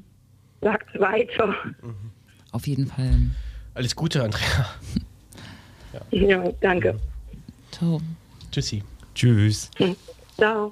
[0.63, 1.54] sagt weiter.
[2.52, 3.15] Auf jeden Fall.
[3.73, 4.69] Alles Gute, Andrea.
[6.12, 6.99] Ja, danke.
[7.71, 8.02] Ciao.
[8.52, 8.84] Tschüssi.
[9.15, 9.69] Tschüss.
[10.38, 10.71] Ciao.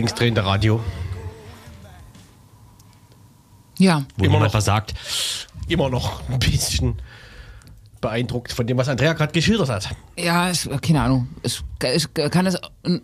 [0.00, 0.80] Linksdrehende Radio.
[3.78, 4.54] Ja, Wo Immer noch.
[4.54, 4.94] was sagt.
[5.68, 6.96] Immer noch ein bisschen
[8.00, 9.90] beeindruckt von dem, was Andrea gerade geschildert hat.
[10.18, 11.28] ja, ich, keine Ahnung.
[11.42, 11.60] Ich,
[11.94, 12.58] ich kann das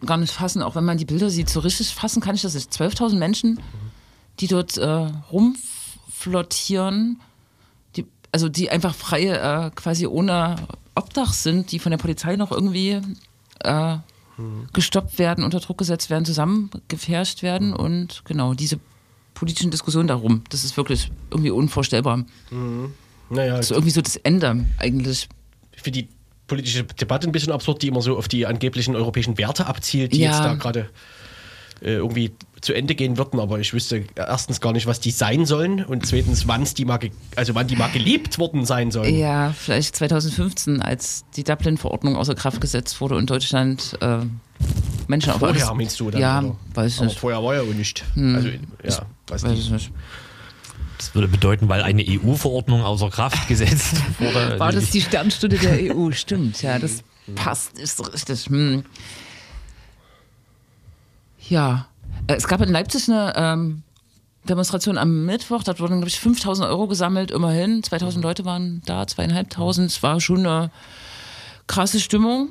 [0.06, 1.50] gar nicht fassen, auch wenn man die Bilder sieht.
[1.50, 2.72] So richtig fassen kann ich das nicht.
[2.72, 3.60] 12.000 Menschen,
[4.40, 4.86] die dort äh,
[5.30, 7.20] rumflottieren,
[7.96, 10.56] die, also die einfach frei äh, quasi ohne
[10.94, 13.02] Obdach sind, die von der Polizei noch irgendwie
[13.64, 13.96] äh,
[14.72, 18.78] gestoppt werden, unter Druck gesetzt werden, zusammengepfercht werden und genau diese
[19.34, 20.42] politischen Diskussionen darum.
[20.50, 22.24] Das ist wirklich irgendwie unvorstellbar.
[23.30, 25.28] Naja, Das ist irgendwie so das Ende eigentlich.
[25.76, 26.08] für die
[26.46, 30.20] politische Debatte ein bisschen absurd, die immer so auf die angeblichen europäischen Werte abzielt, die
[30.20, 30.30] Ja.
[30.30, 30.88] jetzt da gerade
[31.82, 32.30] äh, irgendwie
[32.66, 36.04] zu Ende gehen würden, aber ich wüsste erstens gar nicht, was die sein sollen und
[36.04, 36.98] zweitens, wann's die mal,
[37.36, 39.16] also wann die mal gelebt worden sein sollen.
[39.16, 44.18] Ja, vielleicht 2015, als die Dublin-Verordnung außer Kraft gesetzt wurde und Deutschland äh,
[45.08, 46.20] Menschen auf Vorher alles- meinst du dann?
[46.20, 46.56] Ja, oder?
[46.74, 47.18] weiß ich aber nicht.
[47.18, 48.04] vorher war ja auch nicht.
[48.16, 49.60] Also, ja, weiß Weiß nicht.
[49.60, 49.90] ich nicht.
[50.98, 54.58] Das würde bedeuten, weil eine EU-Verordnung außer Kraft gesetzt wurde.
[54.58, 56.10] War das die Sternstunde der EU?
[56.12, 58.46] Stimmt, ja, das passt, ist richtig.
[58.46, 58.84] Hm.
[61.48, 61.86] Ja,
[62.28, 63.82] es gab in Leipzig eine ähm,
[64.48, 67.82] Demonstration am Mittwoch, da wurden, glaube ich, 5000 Euro gesammelt, immerhin.
[67.82, 69.90] 2000 Leute waren da, zweieinhalbtausend.
[69.90, 70.70] Es war schon eine
[71.66, 72.50] krasse Stimmung.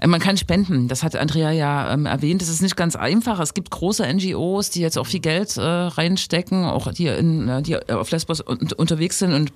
[0.00, 2.42] Äh, Man kann spenden, das hat Andrea ja ähm, erwähnt.
[2.42, 3.40] Das ist nicht ganz einfach.
[3.40, 7.62] Es gibt große NGOs, die jetzt auch viel Geld äh, reinstecken, auch die, in, äh,
[7.62, 9.52] die auf Lesbos un unterwegs sind und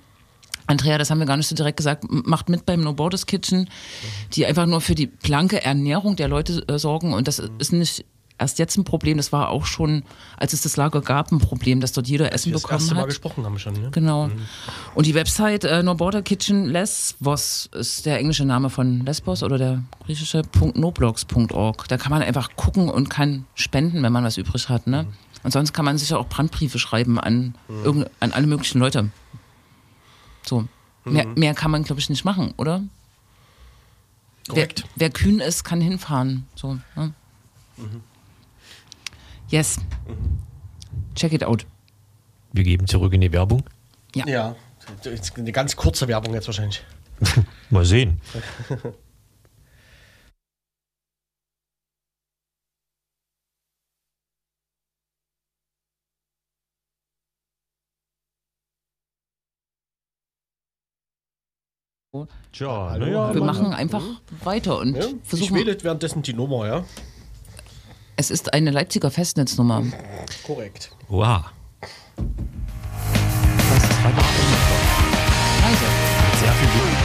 [0.67, 3.69] Andrea, das haben wir gar nicht so direkt gesagt, macht mit beim No Borders Kitchen,
[4.33, 7.13] die einfach nur für die blanke Ernährung der Leute äh, sorgen.
[7.13, 8.05] Und das ist nicht
[8.41, 10.03] erst jetzt ein Problem, das war auch schon,
[10.35, 13.01] als es das Lager gab, ein Problem, dass dort jeder Essen das bekommen erste Mal
[13.01, 13.09] hat.
[13.09, 13.73] gesprochen haben schon.
[13.73, 13.89] Ne?
[13.91, 14.29] Genau.
[14.95, 19.57] Und die Website äh, No Border Kitchen Lesbos ist der englische Name von Lesbos oder
[19.57, 20.41] der griechische
[20.73, 21.87] .noblogs.org.
[21.87, 24.87] Da kann man einfach gucken und kann spenden, wenn man was übrig hat.
[24.87, 25.05] Ne?
[25.43, 29.09] Und sonst kann man sicher auch Brandbriefe schreiben an, irgend, an alle möglichen Leute.
[30.43, 30.65] So.
[31.03, 32.83] Mehr, mehr kann man, glaube ich, nicht machen, oder?
[34.47, 34.85] Wer, Korrekt.
[34.95, 36.45] wer kühn ist, kann hinfahren.
[36.55, 37.13] So, ne?
[39.51, 39.77] Yes.
[41.13, 41.65] Check it out.
[42.53, 43.63] Wir geben zurück in die Werbung.
[44.15, 44.55] Ja,
[45.03, 46.83] ist eine ganz kurze Werbung jetzt wahrscheinlich.
[47.69, 48.21] Mal sehen.
[62.51, 63.33] Tja, hallo.
[63.33, 64.03] Wir machen einfach
[64.43, 65.05] weiter und Ja?
[65.05, 65.55] Ich versuchen.
[65.55, 66.85] wähle währenddessen die Nummer, ja?
[68.21, 69.83] Es ist eine Leipziger Festnetznummer.
[70.45, 70.91] Korrekt.
[71.07, 71.45] Wow.
[72.17, 74.21] Was ist weiter?
[75.63, 75.85] Leise.
[76.39, 76.97] Sehr viel Glück.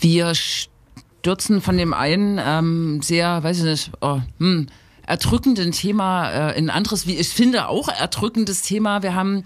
[0.00, 4.68] Wir stürzen von dem einen ähm, sehr, weiß ich nicht, oh, hm,
[5.06, 9.02] erdrückenden Thema äh, in ein anderes, wie ich finde, auch erdrückendes Thema.
[9.02, 9.44] Wir haben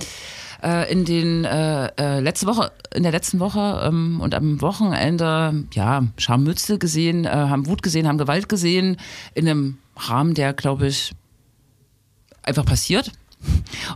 [0.67, 5.65] äh, in den äh, äh, letzte Woche, in der letzten Woche ähm, und am Wochenende
[5.73, 8.97] ja Scharmützel gesehen, äh, haben Wut gesehen, haben Gewalt gesehen
[9.35, 11.13] in einem Rahmen, der glaube ich
[12.43, 13.13] einfach passiert.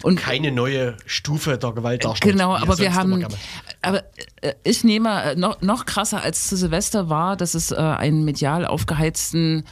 [0.02, 2.34] Und Keine neue Stufe der Gewalt darstellt.
[2.34, 3.26] Genau, er aber wir haben,
[3.82, 4.04] aber
[4.42, 8.24] äh, ich nehme äh, noch, noch krasser als zu Silvester war, dass es äh, einen
[8.24, 9.64] medial aufgeheizten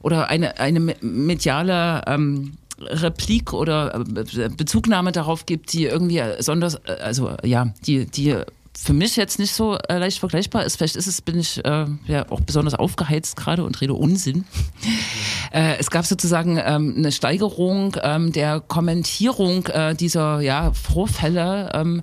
[0.00, 6.18] oder eine, eine me- mediale ähm, Replik oder äh, Be- Bezugnahme darauf gibt, die irgendwie
[6.18, 8.36] äh, sonders, äh, also ja, die, die
[8.74, 10.76] für mich jetzt nicht so äh, leicht vergleichbar ist.
[10.76, 14.44] Vielleicht ist es, bin ich äh, ja auch besonders aufgeheizt gerade und rede Unsinn.
[15.54, 21.70] Äh, es gab sozusagen ähm, eine Steigerung ähm, der Kommentierung äh, dieser ja, Vorfälle.
[21.74, 22.02] Ähm,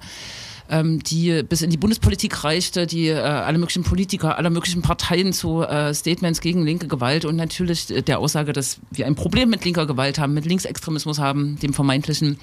[0.70, 5.34] ähm, die bis in die Bundespolitik reichte, die äh, alle möglichen Politiker, aller möglichen Parteien
[5.34, 9.66] zu äh, Statements gegen linke Gewalt und natürlich der Aussage, dass wir ein Problem mit
[9.66, 12.38] linker Gewalt haben, mit Linksextremismus haben, dem vermeintlichen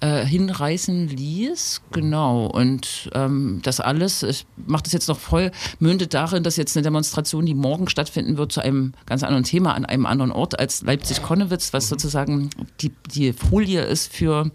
[0.00, 1.82] äh, hinreißen ließ.
[1.92, 2.46] Genau.
[2.46, 6.84] Und ähm, das alles, ich mache das jetzt noch voll, mündet darin, dass jetzt eine
[6.84, 10.82] Demonstration, die morgen stattfinden wird, zu einem ganz anderen Thema an einem anderen Ort als
[10.82, 12.50] Leipzig-Konnewitz, was sozusagen
[12.80, 14.50] die, die Folie ist für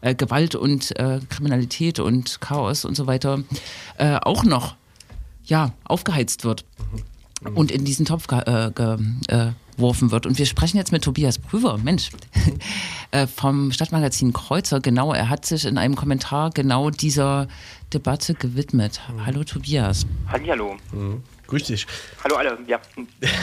[0.00, 3.42] äh, Gewalt und äh, Kriminalität und Chaos und so weiter,
[3.98, 4.76] äh, auch noch
[5.44, 6.64] ja, aufgeheizt wird
[7.54, 10.26] und in diesen Topf äh, äh, geworfen wird.
[10.26, 12.10] Und wir sprechen jetzt mit Tobias Prüver, Mensch,
[13.10, 14.80] äh, vom Stadtmagazin Kreuzer.
[14.80, 17.48] Genau, er hat sich in einem Kommentar genau dieser
[17.92, 19.00] Debatte gewidmet.
[19.10, 19.26] Mhm.
[19.26, 20.06] Hallo Tobias.
[20.28, 20.76] Hallo.
[20.92, 21.22] Mhm.
[21.50, 21.86] Grüß dich.
[22.22, 22.78] Hallo alle, ja.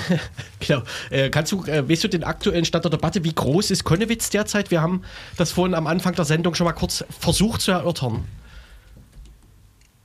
[0.66, 0.82] genau.
[1.12, 3.24] Äh, kannst du, äh, weißt du den aktuellen Stand der Debatte?
[3.26, 4.72] Wie groß ist Konnewitz derzeit?
[4.72, 5.04] Wir haben
[5.38, 8.26] das vorhin am Anfang der Sendung schon mal kurz versucht zu erörtern.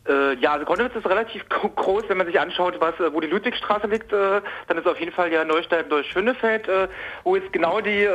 [0.09, 3.87] Äh, ja, also Konnewitz ist relativ groß, wenn man sich anschaut, was, wo die Ludwigstraße
[3.87, 6.89] liegt, äh, dann ist auf jeden Fall ja Neustadt durch Schönefeld, äh,
[7.23, 8.09] wo jetzt genau die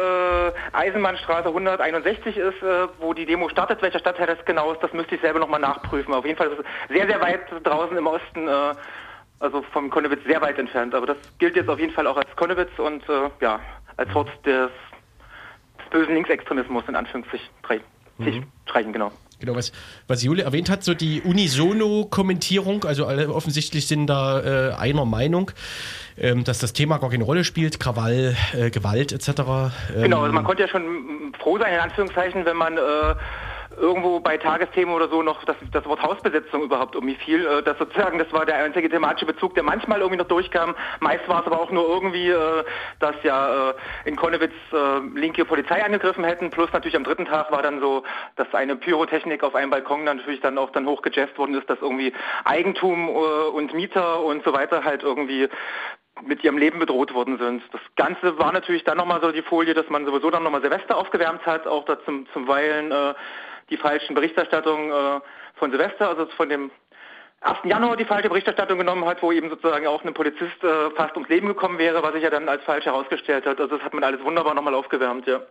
[0.73, 2.61] Eisenbahnstraße 161 ist,
[2.99, 3.81] wo die Demo startet.
[3.81, 6.13] Welcher Stadtteil das genau ist, das müsste ich selber nochmal nachprüfen.
[6.13, 8.49] Auf jeden Fall ist es sehr, sehr weit draußen im Osten,
[9.39, 10.95] also vom Konnewitz sehr weit entfernt.
[10.95, 13.03] Aber das gilt jetzt auf jeden Fall auch als Konnewitz und
[13.41, 13.59] ja,
[13.97, 14.69] als Ort des,
[15.77, 17.83] des bösen Linksextremismus in Anführungszeichen.
[18.17, 18.93] Mhm.
[18.93, 19.11] genau.
[19.39, 19.71] Genau, was,
[20.07, 25.51] was Jule erwähnt hat, so die Unisono-Kommentierung, also alle offensichtlich sind da äh, einer Meinung,
[26.17, 29.27] ähm, dass das Thema gar keine Rolle spielt, Krawall, äh, Gewalt etc.
[29.29, 32.81] Ähm, genau, also man konnte ja schon froh sein, in Anführungszeichen, wenn man äh,
[33.78, 37.45] irgendwo bei Tagesthemen oder so noch das, das Wort Hausbesetzung überhaupt irgendwie fiel.
[37.45, 40.75] Äh, das sozusagen, das war der einzige thematische Bezug, der manchmal irgendwie noch durchkam.
[40.99, 42.63] Meist war es aber auch nur irgendwie, äh,
[42.99, 43.73] dass ja äh,
[44.05, 44.53] in Konnewitz
[45.15, 46.49] linke Polizei angegriffen hätten.
[46.49, 48.03] Plus natürlich am dritten Tag war dann so,
[48.36, 51.80] dass eine Pyrotechnik auf einem Balkon dann natürlich dann auch dann hochgejazzt worden ist, dass
[51.82, 52.13] irgendwie
[52.45, 55.47] Eigentum und Mieter und so weiter halt irgendwie
[56.23, 57.61] mit ihrem Leben bedroht worden sind.
[57.71, 60.97] Das Ganze war natürlich dann nochmal so die Folie, dass man sowieso dann nochmal Silvester
[60.97, 62.91] aufgewärmt hat, auch da zum, zum Weilen
[63.70, 65.22] die falschen Berichterstattungen äh,
[65.55, 66.72] von Silvester, also von dem
[67.41, 67.59] 1.
[67.65, 71.30] Januar die falsche Berichterstattung genommen hat, wo eben sozusagen auch ein Polizist äh, fast ums
[71.30, 73.59] Leben gekommen wäre, was sich ja dann als falsch herausgestellt hat.
[73.59, 75.41] Also das hat man alles wunderbar nochmal aufgewärmt, ja.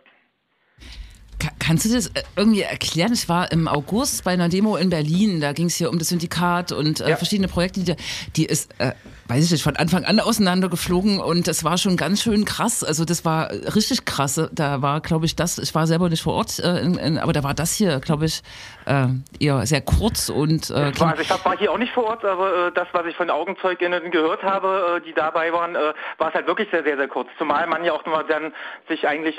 [1.67, 3.11] Kannst du das äh, irgendwie erklären?
[3.11, 6.07] Ich war im August bei einer Demo in Berlin, da ging es hier um das
[6.07, 7.15] Syndikat und äh, ja.
[7.17, 7.95] verschiedene Projekte, die,
[8.37, 8.93] die ist, äh,
[9.27, 12.85] weiß ich nicht, von Anfang an auseinandergeflogen und das war schon ganz schön krass.
[12.85, 14.41] Also das war richtig krass.
[14.53, 17.33] Da war, glaube ich, das, ich war selber nicht vor Ort, äh, in, in, aber
[17.33, 18.43] da war das hier, glaube ich,
[18.85, 19.07] äh,
[19.37, 22.23] eher sehr kurz und äh, war, also ich hab, war hier auch nicht vor Ort,
[22.23, 26.47] aber äh, das, was ich von Augenzeuginnen gehört habe, die dabei waren, war es halt
[26.47, 27.27] wirklich sehr, sehr, sehr kurz.
[27.37, 28.53] Zumal man ja auch nochmal dann
[28.87, 29.37] sich eigentlich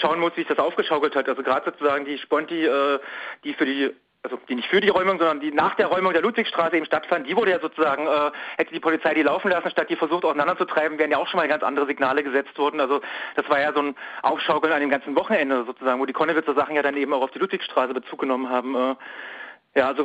[0.00, 1.28] schauen muss, wie sich das aufgeschaukelt hat.
[1.28, 2.98] Also gerade sozusagen die Sponti, äh,
[3.44, 3.94] die für die
[4.24, 7.28] also die nicht für die Räumung, sondern die nach der Räumung der Ludwigstraße eben stattfand,
[7.28, 10.98] die wurde ja sozusagen, äh, hätte die Polizei die laufen lassen, statt die versucht auseinanderzutreiben,
[10.98, 12.80] wären ja auch schon mal ganz andere Signale gesetzt worden.
[12.80, 13.00] Also
[13.36, 16.74] das war ja so ein Aufschaukeln an dem ganzen Wochenende sozusagen, wo die Konnewitzer Sachen
[16.74, 18.74] ja dann eben auch auf die Ludwigstraße Bezug genommen haben.
[18.74, 18.96] Äh,
[19.76, 20.04] ja, also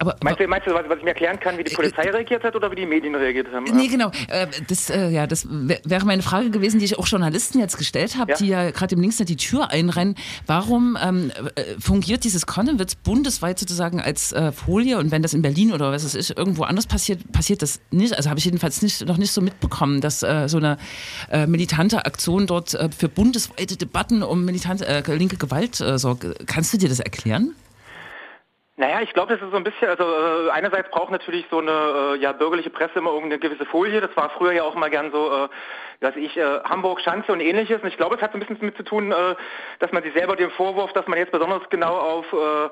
[0.00, 2.04] aber, meinst, du, meinst du, was, was ich mir erklären kann, wie die äh, Polizei
[2.04, 3.64] äh, reagiert hat oder wie die Medien reagiert haben?
[3.64, 4.12] Nee, genau.
[4.28, 8.16] Äh, das, äh, ja, das wäre meine Frage gewesen, die ich auch Journalisten jetzt gestellt
[8.16, 8.36] habe, ja?
[8.36, 10.14] die ja gerade im Linksnet die Tür einrennen.
[10.46, 15.42] Warum ähm, äh, fungiert dieses Konnewitz bundesweit sozusagen als äh, Folie und wenn das in
[15.42, 18.16] Berlin oder was es ist, irgendwo anders passiert, passiert das nicht?
[18.16, 20.26] Also habe ich jedenfalls nicht, noch nicht so mitbekommen, dass so
[20.58, 20.78] eine
[21.46, 26.46] militante Aktion dort für bundesweite Debatten um militante linke Gewalt sorgt.
[26.46, 27.54] Kannst du dir das erklären?
[28.78, 32.14] Naja, ich glaube, das ist so ein bisschen, also äh, einerseits braucht natürlich so eine
[32.14, 34.00] äh, ja, bürgerliche Presse immer irgendeine gewisse Folie.
[34.00, 35.48] Das war früher ja auch mal gern so, äh,
[36.00, 37.82] weiß ich, äh, Hamburg, Schanze und ähnliches.
[37.82, 39.34] Und ich glaube, es hat so ein bisschen damit zu tun, äh,
[39.80, 42.68] dass man sich selber den Vorwurf, dass man jetzt besonders genau auf äh,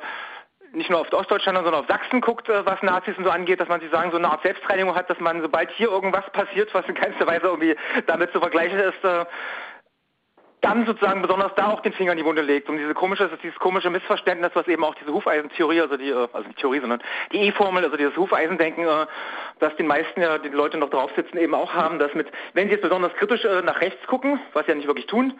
[0.76, 3.68] nicht nur auf Ostdeutschland, sondern auf Sachsen guckt, äh, was Nazis und so angeht, dass
[3.68, 6.86] man sich sagen, so eine Art Selbstreinigung hat, dass man, sobald hier irgendwas passiert, was
[6.86, 7.74] in keinster Weise irgendwie
[8.06, 9.24] damit zu vergleichen ist, äh,
[10.66, 12.68] dann sozusagen besonders da auch den Finger in die Wunde legt.
[12.68, 16.48] Und diese komische, dieses komische Missverständnis, was eben auch diese Hufeisentheorie, also die, äh, also
[16.48, 17.00] nicht Theorie, sondern
[17.32, 19.06] die E-Formel, also dieses Hufeisendenken, äh,
[19.60, 22.66] dass die meisten ja, die Leute noch drauf sitzen, eben auch haben, dass mit, wenn
[22.66, 25.34] sie jetzt besonders kritisch äh, nach rechts gucken, was sie ja nicht wirklich tun,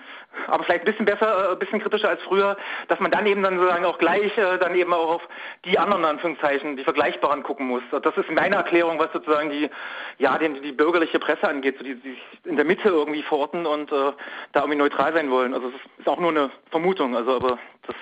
[0.47, 2.57] aber vielleicht ein bisschen besser, ein bisschen kritischer als früher,
[2.87, 5.29] dass man dann eben dann sozusagen auch gleich dann eben auch auf
[5.64, 7.83] die anderen Anführungszeichen, die Vergleichbaren gucken muss.
[7.91, 9.70] Das ist meine Erklärung, was sozusagen die,
[10.18, 13.66] ja, die, die bürgerliche Presse angeht, so die, die sich in der Mitte irgendwie verorten
[13.66, 14.12] und äh,
[14.53, 15.54] da irgendwie neutral sein wollen.
[15.54, 17.96] Also es ist auch nur eine Vermutung, also aber das,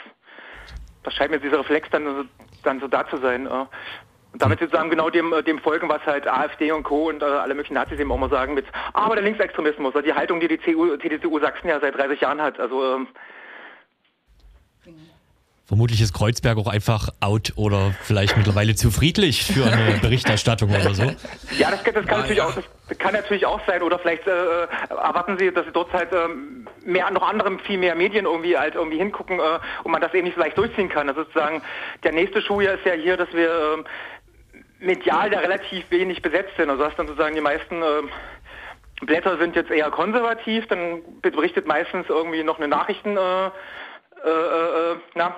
[1.04, 2.28] das scheint mir dieser Reflex dann,
[2.62, 3.46] dann so da zu sein.
[3.46, 3.68] Und
[4.42, 7.08] damit sozusagen genau dem, dem folgen, was halt AfD und Co.
[7.08, 10.14] und äh, alle möglichen Nazis eben auch mal sagen mit, aber der Linksextremismus, also die
[10.14, 12.58] Haltung, die die CDU, CDU Sachsen ja seit 30 Jahren hat.
[12.58, 13.06] Also ähm,
[15.66, 20.94] Vermutlich ist Kreuzberg auch einfach out oder vielleicht mittlerweile zu friedlich für eine Berichterstattung oder
[20.94, 21.04] so.
[21.56, 22.46] Ja, das, kann- das, kann, Ah, natürlich ja.
[22.48, 23.82] auch, das kann natürlich auch sein.
[23.82, 24.30] Oder vielleicht äh,
[24.90, 28.98] erwarten Sie, dass dort halt ähm, mehr, noch andere, viel mehr Medien irgendwie halt irgendwie
[28.98, 31.08] hingucken äh, und man das eben nicht so leicht durchziehen kann.
[31.08, 31.62] Also sozusagen
[32.02, 33.84] der nächste Schuljahr ist ja hier, dass wir ähm,
[34.80, 36.68] medial da relativ wenig besetzt sind.
[36.68, 38.10] Also hast dann sozusagen die meisten ähm,
[39.00, 43.16] Blätter sind jetzt eher konservativ, dann berichtet meistens irgendwie noch eine Nachrichten,
[44.25, 45.37] äh, äh, äh, na,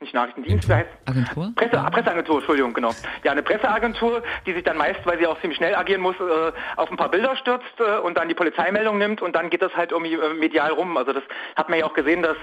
[0.00, 1.52] nicht Nachrichtendienst, wie heißt Agentur?
[1.56, 2.90] Presse, Presseagentur, Entschuldigung, genau.
[3.24, 6.52] Ja, eine Presseagentur, die sich dann meist, weil sie auch ziemlich schnell agieren muss, äh,
[6.76, 9.74] auf ein paar Bilder stürzt äh, und dann die Polizeimeldung nimmt und dann geht das
[9.74, 10.96] halt irgendwie äh, medial rum.
[10.96, 11.24] Also das
[11.56, 12.36] hat man ja auch gesehen, dass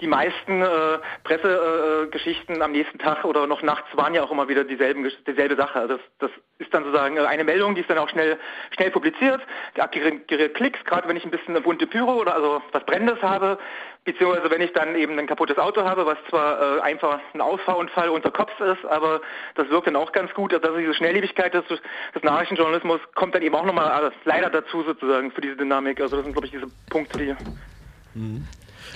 [0.00, 4.48] die meisten äh, Pressegeschichten äh, am nächsten Tag oder noch nachts waren ja auch immer
[4.48, 5.80] wieder dieselben, dieselbe Sache.
[5.80, 8.38] Also das, das ist dann sozusagen äh, eine Meldung, die ist dann auch schnell
[8.74, 9.40] schnell publiziert.
[9.78, 13.58] Abgerissene Klicks, gerade wenn ich ein bisschen eine bunte Pyro oder also was Brennendes habe,
[14.04, 18.08] beziehungsweise wenn ich dann eben ein kaputtes Auto habe, was zwar äh, einfach ein Ausfahrunfall
[18.08, 19.20] unter Kopf ist, aber
[19.54, 20.52] das wirkt dann auch ganz gut.
[20.52, 25.30] Also diese Schnelllebigkeit des, des Nachrichtenjournalismus kommt dann eben auch nochmal äh, leider dazu sozusagen
[25.30, 26.00] für diese Dynamik.
[26.00, 27.36] Also das sind glaube ich diese Punkte, die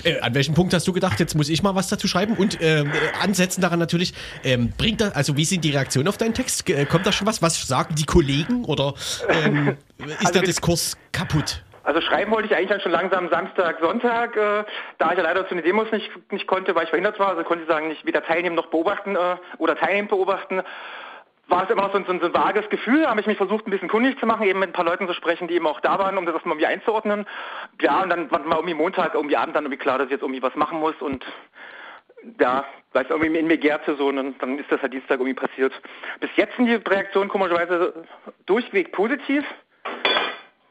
[0.05, 2.35] Äh, an welchem Punkt hast du gedacht, jetzt muss ich mal was dazu schreiben?
[2.35, 6.17] Und ähm, äh, ansetzen daran natürlich, ähm, bringt das, also wie sind die Reaktionen auf
[6.17, 6.69] deinen Text?
[6.69, 7.43] Äh, kommt da schon was?
[7.43, 8.65] Was sagen die Kollegen?
[8.65, 8.95] Oder
[9.29, 11.63] ähm, ist Also der Diskurs kaputt?
[11.89, 14.37] Also schreiben wollte ich eigentlich dann schon langsam Samstag, Sonntag.
[14.37, 14.65] Äh,
[14.99, 17.43] da ich ja leider zu den Demos nicht, nicht konnte, weil ich verhindert war, also
[17.45, 20.61] konnte ich sagen, nicht weder teilnehmen noch beobachten äh, oder teilnehmen beobachten,
[21.49, 23.03] war es immer noch so ein, so ein, so ein vages Gefühl.
[23.03, 25.07] Da habe ich mich versucht, ein bisschen kundig zu machen, eben mit ein paar Leuten
[25.07, 27.27] zu sprechen, die eben auch da waren, um das mal irgendwie einzuordnen.
[27.81, 30.23] Ja, und dann war mal irgendwie Montag, irgendwie Abend dann irgendwie klar, dass ich jetzt
[30.23, 31.25] irgendwie was machen muss und
[32.41, 35.35] ja, weil es irgendwie in mir gärte so und dann, ist das halt Dienstag irgendwie
[35.35, 35.73] passiert.
[36.21, 37.95] Bis jetzt sind die Reaktionen komischerweise
[38.47, 39.45] durchweg positiv.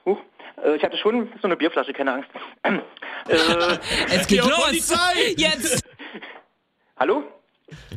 [0.05, 0.19] Huch.
[0.63, 2.29] Äh, Ich hatte schon so eine Bierflasche, keine Angst.
[2.63, 2.79] äh,
[4.09, 4.65] Es geht los!
[4.65, 5.33] Polizei!
[5.37, 5.83] Jetzt!
[6.97, 7.23] hallo?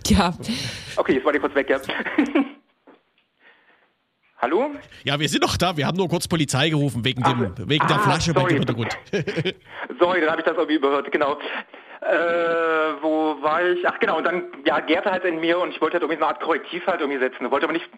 [0.07, 0.33] Ja,
[0.97, 1.79] Okay, jetzt war die kurz weg, ja.
[4.41, 4.71] hallo?
[5.05, 5.77] Ja, wir sind doch da.
[5.77, 8.55] Wir haben nur kurz Polizei gerufen wegen, dem, wegen der ah, Flasche bei sorry.
[8.55, 8.97] dem Hintergrund.
[9.99, 11.39] Sorry, dann habe ich das irgendwie überhört, genau.
[12.01, 13.87] Äh, wo war ich?
[13.87, 16.25] Ach genau, und dann ja, gärte halt in mir und ich wollte halt irgendwie so
[16.25, 17.51] eine Art Korrektiv halt irgendwie setzen.
[17.51, 17.89] Wollte aber nicht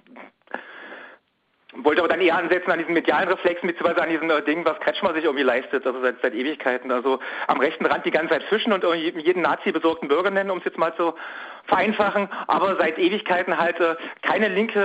[1.75, 4.79] wollte aber dann eher ansetzen an diesen medialen Reflexen, beziehungsweise an diesen äh, Dingen, was
[4.81, 6.91] Kretschmer sich irgendwie leistet, also seit, seit Ewigkeiten.
[6.93, 10.59] Also am rechten Rand die ganze Zeit fischen und jeden Nazi besorgten Bürger nennen, um
[10.59, 11.15] es jetzt mal zu
[11.65, 14.81] vereinfachen, aber seit Ewigkeiten halt äh, keine linke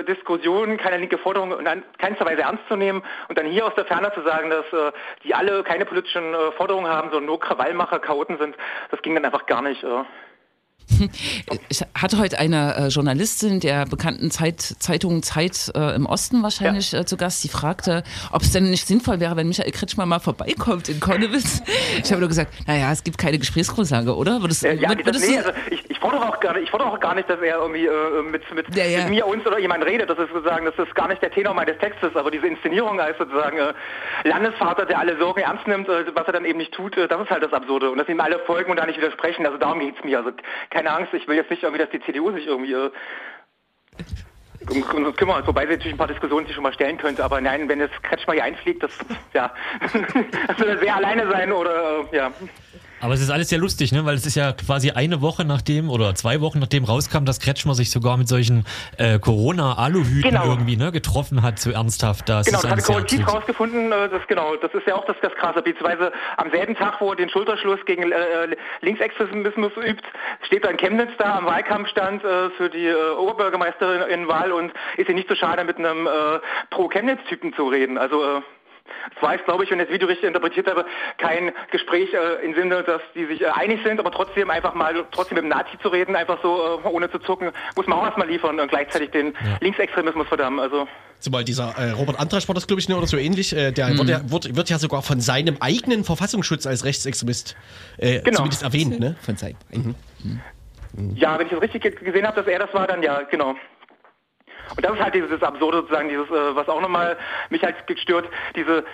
[0.00, 3.66] äh, Diskussion, keine linke Forderung in an- keinster Weise ernst zu nehmen und dann hier
[3.66, 4.92] aus der Ferne zu sagen, dass äh,
[5.24, 8.56] die alle keine politischen äh, Forderungen haben, sondern nur Krawallmacher, Chaoten sind,
[8.90, 9.84] das ging dann einfach gar nicht.
[11.68, 16.92] Ich hatte heute eine äh, Journalistin der bekannten Zeit, Zeitung Zeit äh, im Osten wahrscheinlich
[16.94, 20.20] äh, zu Gast, die fragte, ob es denn nicht sinnvoll wäre, wenn Michael Kretschmer mal
[20.20, 21.62] vorbeikommt in Konnewitz.
[22.02, 24.40] Ich habe nur gesagt, naja, es gibt keine Gesprächsgrundlage, oder?
[24.40, 26.70] Würdest, Äh, ja, das, würdest nee, du, also ich, ich fordere auch gar nicht, ich
[26.70, 28.98] fordere auch gar nicht, dass er irgendwie äh, mit, mit, Ja, ja.
[29.00, 30.08] mit mir, uns oder jemand redet.
[30.10, 33.18] Das ist sozusagen, das ist gar nicht der Tenor meines Textes, aber diese Inszenierung als
[33.18, 33.72] sozusagen äh,
[34.24, 37.42] Landesvater, der alle Sorgen ernst nimmt, was er dann eben nicht tut, das ist halt
[37.42, 37.90] das Absurde.
[37.90, 39.46] Und dass ihm alle folgen und da nicht widersprechen.
[39.46, 40.18] Also darum geht's mir.
[40.18, 40.30] Also
[40.72, 42.90] keine Angst, ich will jetzt nicht irgendwie, dass die CDU sich irgendwie äh,
[44.70, 47.22] um, um uns kümmern, wobei sie natürlich ein paar Diskussionen sich schon mal stellen könnte,
[47.22, 48.92] aber nein, wenn jetzt Kretschmer hier einfliegt, das,
[49.34, 49.52] ja,
[50.48, 52.32] das würde sehr alleine sein oder, äh, ja.
[53.02, 54.04] Aber es ist alles sehr lustig, ne?
[54.04, 57.74] weil es ist ja quasi eine Woche nachdem oder zwei Wochen nachdem rauskam, dass Kretschmer
[57.74, 58.64] sich sogar mit solchen
[58.96, 60.44] äh, Corona-Aluhüten Genau.
[60.44, 62.28] irgendwie ne, getroffen hat, so ernsthaft.
[62.28, 65.34] Das Genau, das hat Korrektiv rausgefunden, äh, das genau, das ist ja auch das, das
[65.34, 65.62] krasse.
[65.62, 68.16] Beziehungsweise am selben Tag, wo er den Schulterschluss gegen äh,
[68.82, 70.04] Linksextremismus übt,
[70.46, 75.08] steht in Chemnitz da am Wahlkampfstand äh, für die äh, Oberbürgermeisterin in Wahl und ist
[75.08, 76.38] ihr nicht so schade, mit einem äh,
[76.70, 77.98] Pro-Chemnitz-Typen zu reden.
[77.98, 78.40] Also äh,
[79.16, 80.84] es war jetzt, glaube ich, wenn ich das Video richtig interpretiert habe,
[81.18, 85.04] kein Gespräch äh, im Sinne, dass die sich äh, einig sind, aber trotzdem einfach mal
[85.10, 88.04] trotzdem mit dem Nazi zu reden, einfach so äh, ohne zu zucken, muss man auch
[88.04, 90.60] erstmal liefern und gleichzeitig den Linksextremismus verdammen.
[90.60, 90.86] Also
[91.18, 93.54] Zumal dieser äh, Robert Antrasch war das, glaube ich, ne, oder so ähnlich.
[93.56, 97.56] Äh, der wird, ja, wird, wird ja sogar von seinem eigenen Verfassungsschutz als Rechtsextremist
[97.98, 98.38] äh, Genau.
[98.38, 98.98] zumindest erwähnt.
[98.98, 99.14] Ne?
[99.22, 99.54] von Zeit.
[101.14, 103.54] Ja, wenn ich das richtig ge- gesehen habe, dass er das war, dann ja, genau.
[104.76, 107.16] Und das ist halt dieses Absurde sozusagen, dieses, äh, was auch nochmal
[107.50, 108.84] mich halt gestört, diese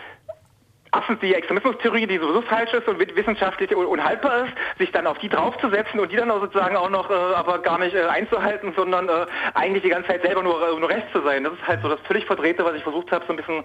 [0.90, 5.06] erstens die Extremismustheorie, die sowieso falsch ist und wi- wissenschaftlich un- unhaltbar ist, sich dann
[5.06, 8.04] auf die draufzusetzen und die dann auch sozusagen auch noch äh, aber gar nicht äh,
[8.06, 11.44] einzuhalten, sondern äh, eigentlich die ganze Zeit selber nur, äh, nur rechts zu sein.
[11.44, 13.64] Das ist halt so das völlig Verdrehte, was ich versucht habe, so ein bisschen,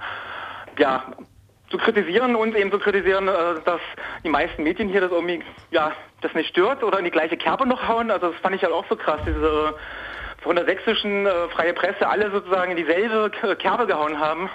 [0.77, 1.03] ja,
[1.69, 3.31] zu kritisieren und eben zu kritisieren, äh,
[3.63, 3.79] dass
[4.25, 5.41] die meisten Medien hier das irgendwie,
[5.71, 8.11] ja, das nicht stört oder in die gleiche Kerbe noch hauen.
[8.11, 9.73] Also das fand ich halt auch so krass, diese
[10.43, 14.49] von der sächsischen äh, freie Presse alle sozusagen in dieselbe Kerbe gehauen haben.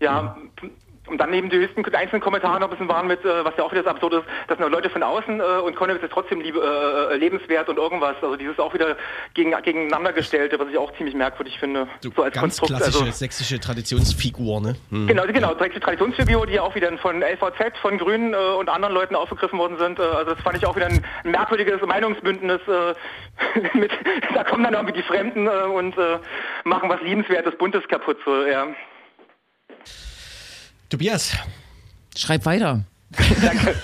[0.00, 0.70] Ja, p-
[1.06, 3.64] Und dann neben die höchsten einzelnen Kommentare noch ein bisschen waren mit, äh, was ja
[3.64, 6.40] auch wieder das absurd ist, dass nur Leute von außen äh, und Konnewitz ist trotzdem
[6.40, 8.16] liebe, äh, äh, lebenswert und irgendwas.
[8.20, 8.96] Also dieses auch wieder
[9.34, 11.86] gegen, gegeneinander gestellte, was ich auch ziemlich merkwürdig finde.
[12.00, 12.82] So, so als ganz Konstrukt.
[12.82, 14.76] klassische Also, sächsische Traditionsfigur, ne?
[14.90, 15.06] Hm.
[15.06, 18.94] Genau, genau, die Traditionsfigur, die ja auch wieder von LVZ, von Grünen äh, und anderen
[18.94, 19.98] Leuten aufgegriffen worden sind.
[19.98, 22.60] Äh, also das fand ich auch wieder ein, merkwürdiges Meinungsbündnis.
[23.74, 23.90] Mit,
[24.34, 25.94] da kommen dann irgendwie die Fremden und
[26.64, 28.18] machen was Liebenswertes, Buntes kaputt.
[28.24, 28.68] So, ja.
[30.88, 31.32] Tobias,
[32.16, 32.84] Schreib weiter.
[33.42, 33.74] Danke.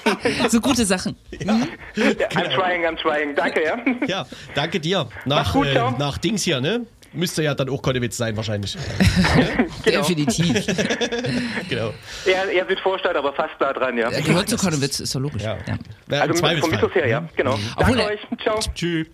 [0.49, 1.17] So gute Sachen.
[1.31, 3.35] Ja, I'm trying, I'm trying.
[3.35, 3.77] Danke, ja.
[4.07, 5.09] ja, danke dir.
[5.25, 6.87] Nach, gut, äh, nach Dings hier, ne?
[7.13, 8.77] Müsste ja dann auch Konnewitz sein, wahrscheinlich.
[9.85, 9.99] Genau.
[10.01, 10.65] Definitiv.
[11.69, 11.93] genau.
[12.25, 14.09] Eher, eher Südvorstadt, aber fast da dran, ja.
[14.11, 15.43] Er gehört zu Konnewitz, ist ja logisch.
[15.43, 15.59] Ja.
[15.67, 15.79] Ja.
[16.11, 16.71] Ja, Also vom.
[16.71, 17.29] Mythos her, ja.
[17.37, 17.59] Genau.
[17.77, 18.43] Obwohl Danke er- euch.
[18.43, 18.61] Ciao.
[18.75, 19.07] Tschüss.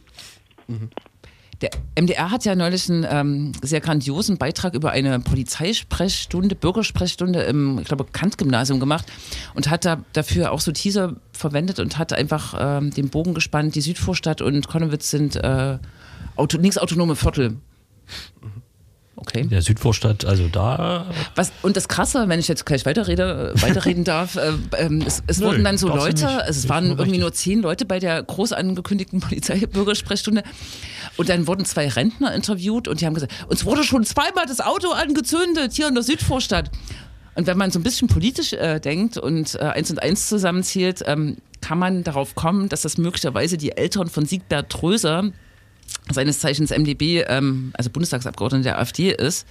[1.61, 7.81] Der MDR hat ja neulich einen ähm, sehr grandiosen Beitrag über eine Polizeisprechstunde, Bürgersprechstunde im,
[7.81, 9.07] ich glaube, Kant-Gymnasium gemacht
[9.55, 13.75] und hat da dafür auch so Teaser verwendet und hat einfach ähm, den Bogen gespannt.
[13.75, 15.79] Die Südvorstadt und Konnewitz sind äh,
[16.37, 17.57] auto, linksautonome Viertel.
[19.21, 19.45] Okay.
[19.49, 21.07] Der Südvorstadt, also da.
[21.35, 25.39] Was, und das Krasse, wenn ich jetzt gleich weiterrede, weiterreden darf, äh, ähm, es, es
[25.39, 27.21] Nö, wurden dann so Leute, also es waren nur irgendwie richtig.
[27.21, 30.45] nur zehn Leute bei der groß angekündigten Polizeibürgersprechstunde
[31.17, 34.61] und dann wurden zwei Rentner interviewt und die haben gesagt, uns wurde schon zweimal das
[34.61, 36.71] Auto angezündet hier in der Südvorstadt.
[37.35, 41.03] Und wenn man so ein bisschen politisch äh, denkt und äh, eins und eins zusammenzählt,
[41.07, 45.31] ähm, kann man darauf kommen, dass das möglicherweise die Eltern von Siegbert Tröser,
[46.13, 49.47] seines Zeichens MdB, ähm, also Bundestagsabgeordneter der AfD ist,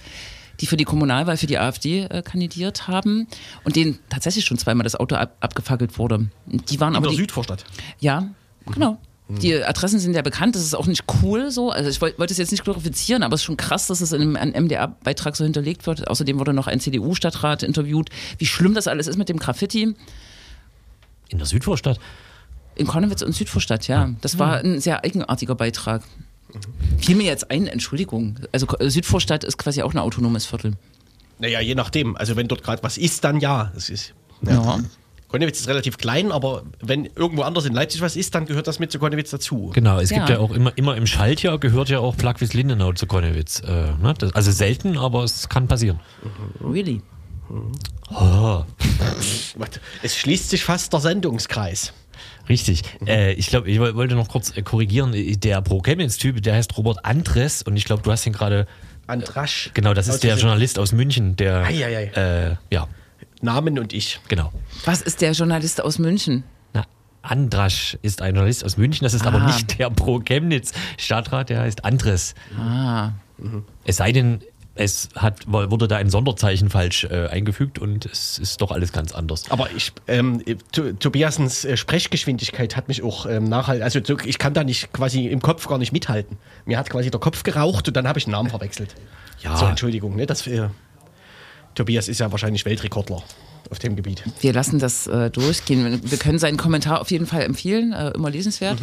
[0.60, 3.26] die für die Kommunalwahl für die AfD äh, kandidiert haben
[3.64, 6.28] und denen tatsächlich schon zweimal das Auto ab, abgefackelt wurde.
[6.46, 7.64] Die waren In aber der die, Südvorstadt.
[8.00, 8.28] ja,
[8.66, 8.98] genau.
[9.30, 11.70] Die Adressen sind ja bekannt, das ist auch nicht cool so.
[11.70, 14.12] Also ich wollte wollte es jetzt nicht glorifizieren, aber es ist schon krass, dass es
[14.12, 16.08] in einem MDR-Beitrag so hinterlegt wird.
[16.08, 19.94] Außerdem wurde noch ein CDU-Stadtrat interviewt, wie schlimm das alles ist mit dem Graffiti.
[21.28, 22.00] In der Südvorstadt.
[22.74, 24.08] In Konnewitz und Südvorstadt, ja.
[24.22, 26.04] Das war ein sehr eigenartiger Beitrag.
[27.00, 28.36] Fiel mir jetzt ein, Entschuldigung.
[28.52, 30.72] Also Südvorstadt ist quasi auch ein autonomes Viertel.
[31.38, 32.16] Naja, je nachdem.
[32.16, 33.70] Also wenn dort gerade was ist, dann ja.
[33.74, 34.80] Das ist, Ja.
[35.28, 38.78] Konnewitz ist relativ klein, aber wenn irgendwo anders in Leipzig was ist, dann gehört das
[38.78, 39.70] mit zu Konnewitz dazu.
[39.74, 40.36] Genau, es gibt Ja.
[40.36, 43.60] ja auch immer, immer im Schaltjahr gehört ja auch Plagwitz Lindenau zu Konnewitz.
[43.60, 44.14] Äh, ne?
[44.16, 46.00] das, also selten, aber es kann passieren.
[46.60, 47.02] Really?
[48.10, 48.62] Oh,
[50.02, 51.92] Es schließt sich fast der Sendungskreis.
[52.48, 52.82] Richtig.
[53.06, 55.12] Äh, ich glaube, ich woll- wollte noch kurz äh, korrigieren.
[55.40, 58.66] Der Pro Chemnitz-Typ, der heißt Robert Andres und ich glaube, du hast ihn gerade.
[59.06, 59.70] Andrasch.
[59.74, 60.36] Genau, das ist der.
[60.36, 61.64] Journalist aus München, der.
[61.64, 62.04] Eieiei.
[62.14, 62.86] Äh, ja,
[63.40, 64.20] Namen und ich.
[64.28, 64.52] genau.
[64.84, 66.44] Was ist der Journalist aus München?
[66.74, 66.84] Na,
[67.22, 69.46] Andrasch ist ein Journalist aus München, das ist aber Ah.
[69.46, 72.34] nicht der Pro Chemnitz Stadtrat, der heißt Andres.
[72.58, 73.12] Ah.
[73.84, 74.40] Es sei denn,
[74.78, 79.12] es hat, wurde da ein Sonderzeichen falsch äh, eingefügt und es ist doch alles ganz
[79.12, 79.50] anders.
[79.50, 83.82] Aber ich, ähm, To- Tobiasens äh, Sprechgeschwindigkeit hat mich auch ähm, nachhalten.
[83.82, 86.38] Also so- ich kann da nicht quasi im Kopf gar nicht mithalten.
[86.64, 88.94] Mir hat quasi der Kopf geraucht und dann habe ich einen Namen verwechselt.
[89.42, 89.56] Ja.
[89.56, 90.26] So, Entschuldigung, ne?
[90.26, 90.68] Das, äh,
[91.74, 93.22] Tobias ist ja wahrscheinlich Weltrekordler
[93.70, 94.22] auf dem Gebiet.
[94.40, 96.00] Wir lassen das äh, durchgehen.
[96.04, 98.78] Wir können seinen Kommentar auf jeden Fall empfehlen, äh, immer lesenswert.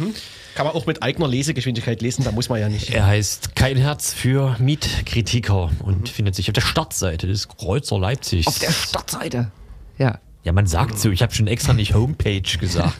[0.54, 2.90] Kann man auch mit eigener Lesegeschwindigkeit lesen, da muss man ja nicht.
[2.90, 8.46] Er heißt Kein Herz für Mietkritiker und findet sich auf der Startseite des Kreuzer Leipzigs.
[8.46, 9.50] Auf der Startseite.
[9.98, 10.18] Ja.
[10.44, 12.94] ja, man sagt so, ich habe schon extra nicht Homepage gesagt.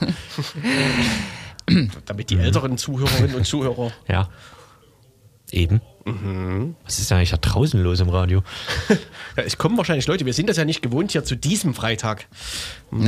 [2.06, 3.92] Damit die älteren Zuhörerinnen und Zuhörer.
[4.08, 4.28] ja.
[5.52, 5.80] Eben.
[6.84, 8.42] Was ist denn eigentlich da draußen los im Radio?
[9.36, 12.26] Ja, es kommen wahrscheinlich Leute, wir sind das ja nicht gewohnt hier zu diesem Freitag.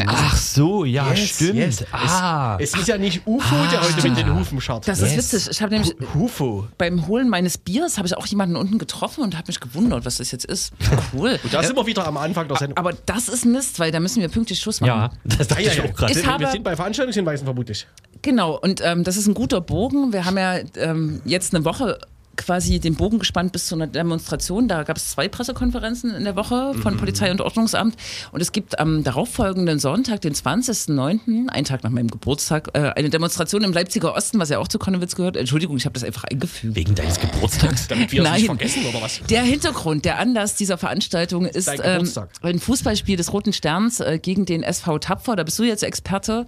[0.06, 1.54] Ach so, ja, Yes, stimmt.
[1.54, 1.84] yes.
[1.90, 4.86] Ah, Es, es ist ja nicht UFO, der heute mit den Hufen scharrt.
[4.86, 5.12] Das Yes.
[5.16, 5.50] ist witzig.
[5.52, 6.68] Ich habe nämlich UFO.
[6.76, 10.16] beim Holen meines Biers habe ich auch jemanden unten getroffen und habe mich gewundert, was
[10.18, 10.74] das jetzt ist.
[11.14, 11.38] Cool.
[11.50, 12.76] Da sind wir wieder am Anfang der Sendung.
[12.76, 14.88] Aber das ist Mist, weil da müssen wir pünktlich Schluss machen.
[14.90, 15.84] ja, das dachte Ah, ja, ich ja.
[15.84, 16.12] auch gerade.
[16.12, 17.86] Ich wir habe- sind bei Veranstaltungshinweisen vermutlich.
[18.20, 20.12] Genau, und ähm, das ist ein guter Bogen.
[20.12, 21.98] Wir haben ja ähm, jetzt eine Woche
[22.38, 24.68] quasi den Bogen gespannt bis zu einer Demonstration.
[24.68, 27.96] Da gab es zwei Pressekonferenzen in der Woche von Polizei und Ordnungsamt.
[28.32, 33.10] Und es gibt am darauffolgenden Sonntag, den 20.09., einen Tag nach meinem Geburtstag, äh, eine
[33.10, 35.36] Demonstration im Leipziger Osten, was ja auch zu Konnewitz gehört.
[35.36, 36.74] Entschuldigung, ich habe das einfach eingefügt.
[36.74, 37.88] Wegen deines Geburtstags?
[37.88, 39.20] Damit wir es nicht vergessen, oder was?
[39.28, 42.08] Der Hintergrund, der Anlass dieser Veranstaltung ist ähm,
[42.42, 45.36] ein Fußballspiel des Roten Sterns äh, gegen den SV Tapfer.
[45.36, 46.46] Da bist du jetzt Experte.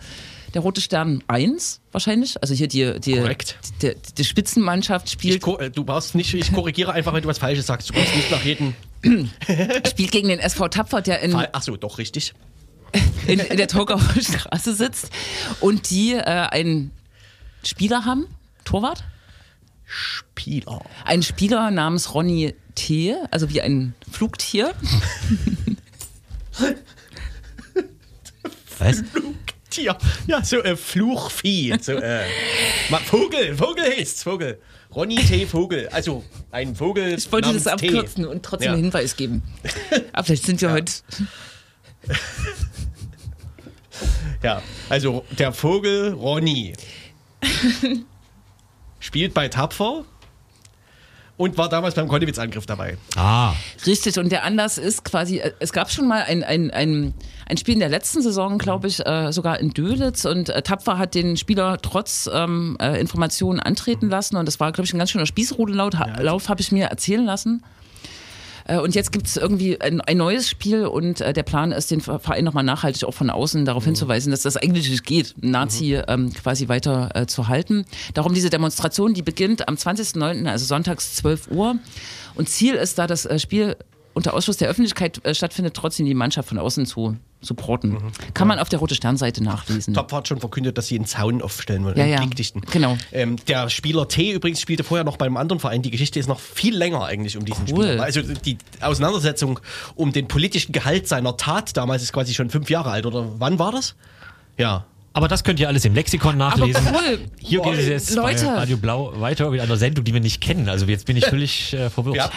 [0.54, 2.42] Der Rote Stern 1 wahrscheinlich.
[2.42, 3.56] Also hier die, die, Korrekt.
[3.82, 7.28] die, die Spitzenmannschaft Ich, spielt, ko- äh, du brauchst nicht, ich korrigiere einfach, wenn du
[7.28, 7.88] was Falsches sagst.
[7.90, 8.74] Du brauchst nicht nach jedem
[9.86, 11.34] spielt gegen den SV Tapfer, der in.
[11.34, 12.34] Achso, doch, richtig.
[13.28, 15.10] in, in der Torgauer Straße sitzt.
[15.60, 16.90] Und die äh, einen
[17.64, 18.26] Spieler haben,
[18.64, 19.04] Torwart,
[19.86, 20.84] Spieler.
[21.04, 24.72] einen Spieler namens Ronny T., also wie ein Flugtier.
[28.78, 29.02] Was?
[29.70, 29.96] Tier.
[30.26, 31.76] Ja, so äh, Fluchvieh.
[31.80, 32.24] So, äh,
[33.06, 34.60] Vogel, Vogel heißt's, Vogel.
[34.94, 35.46] Ronny T.
[35.46, 35.88] Vogel.
[35.90, 37.14] Also ein Vogel.
[37.16, 37.88] Ich wollte das namens T.
[37.88, 38.72] abkürzen und trotzdem Ja.
[38.74, 39.42] einen Hinweis geben.
[40.12, 40.92] Aber vielleicht sind wir heute.
[44.42, 46.72] Ja, also der Vogel Ronny
[48.98, 50.04] spielt bei Tapfer
[51.40, 52.98] und war damals beim Konnewitz-Angriff dabei.
[53.16, 53.54] Ah,
[53.86, 57.14] Richtig, und der Anlass ist quasi, äh, es gab schon mal ein, ein, ein,
[57.46, 60.98] ein Spiel in der letzten Saison, glaube ich, äh, sogar in Dölitz und äh, Tapfer
[60.98, 64.98] hat den Spieler trotz ähm, äh, Informationen antreten lassen und das war, glaube ich, ein
[64.98, 67.62] ganz schöner Spießrudellauf, ha Lauf, habe ich mir erzählen lassen.
[68.70, 71.90] Äh, Und jetzt gibt es irgendwie ein, ein neues Spiel und äh, der Plan ist,
[71.90, 75.94] den Verein nochmal nachhaltig auch von außen darauf hinzuweisen, dass das eigentlich nicht geht, Nazi
[76.06, 77.84] ähm, quasi weiter äh, zu halten.
[78.14, 81.76] Darum diese Demonstration, die beginnt am 20.09., also sonntags 12 Uhr.
[82.36, 83.76] Und Ziel ist da, das äh, Spiel
[84.14, 87.96] unter Ausschluss der Öffentlichkeit äh, stattfindet, trotzdem die Mannschaft von außen zu supporten.
[88.34, 89.94] Kann man auf der Rote Sternseite nachlesen.
[89.94, 91.96] Tapfer hat schon verkündet, dass sie einen Zaun aufstellen wollen.
[91.96, 92.22] Ja, ja.
[92.70, 92.98] Genau.
[93.12, 95.80] Ähm, der Spieler T übrigens spielte vorher noch beim anderen Verein.
[95.80, 97.84] Die Geschichte ist noch viel länger eigentlich um diesen Cool.
[97.86, 98.02] Spieler.
[98.02, 99.58] Also die Auseinandersetzung
[99.94, 103.06] um den politischen Gehalt seiner Tat damals ist quasi schon fünf Jahre alt.
[103.06, 103.94] Oder wann war das?
[104.58, 104.84] Ja.
[105.14, 106.86] aber das könnt ihr alles im Lexikon nachlesen.
[106.92, 107.20] cool.
[107.38, 108.44] Hier geht es jetzt Leute.
[108.44, 110.68] bei Radio Blau weiter mit einer Sendung, die wir nicht kennen.
[110.68, 112.16] Also jetzt bin ich völlig äh, verwirrt.
[112.16, 112.30] ja.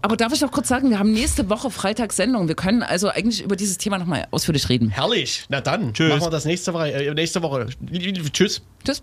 [0.00, 2.46] Aber darf ich noch kurz sagen, wir haben nächste Woche Freitag Sendung.
[2.46, 4.90] Wir können also eigentlich über dieses Thema nochmal ausführlich reden.
[4.90, 5.44] Herrlich.
[5.48, 5.92] Na dann.
[5.92, 6.10] Tschüss.
[6.10, 6.92] Machen wir das nächste Woche.
[6.92, 7.66] Äh, nächste Woche.
[8.32, 8.62] Tschüss.
[8.84, 9.02] Tschüss.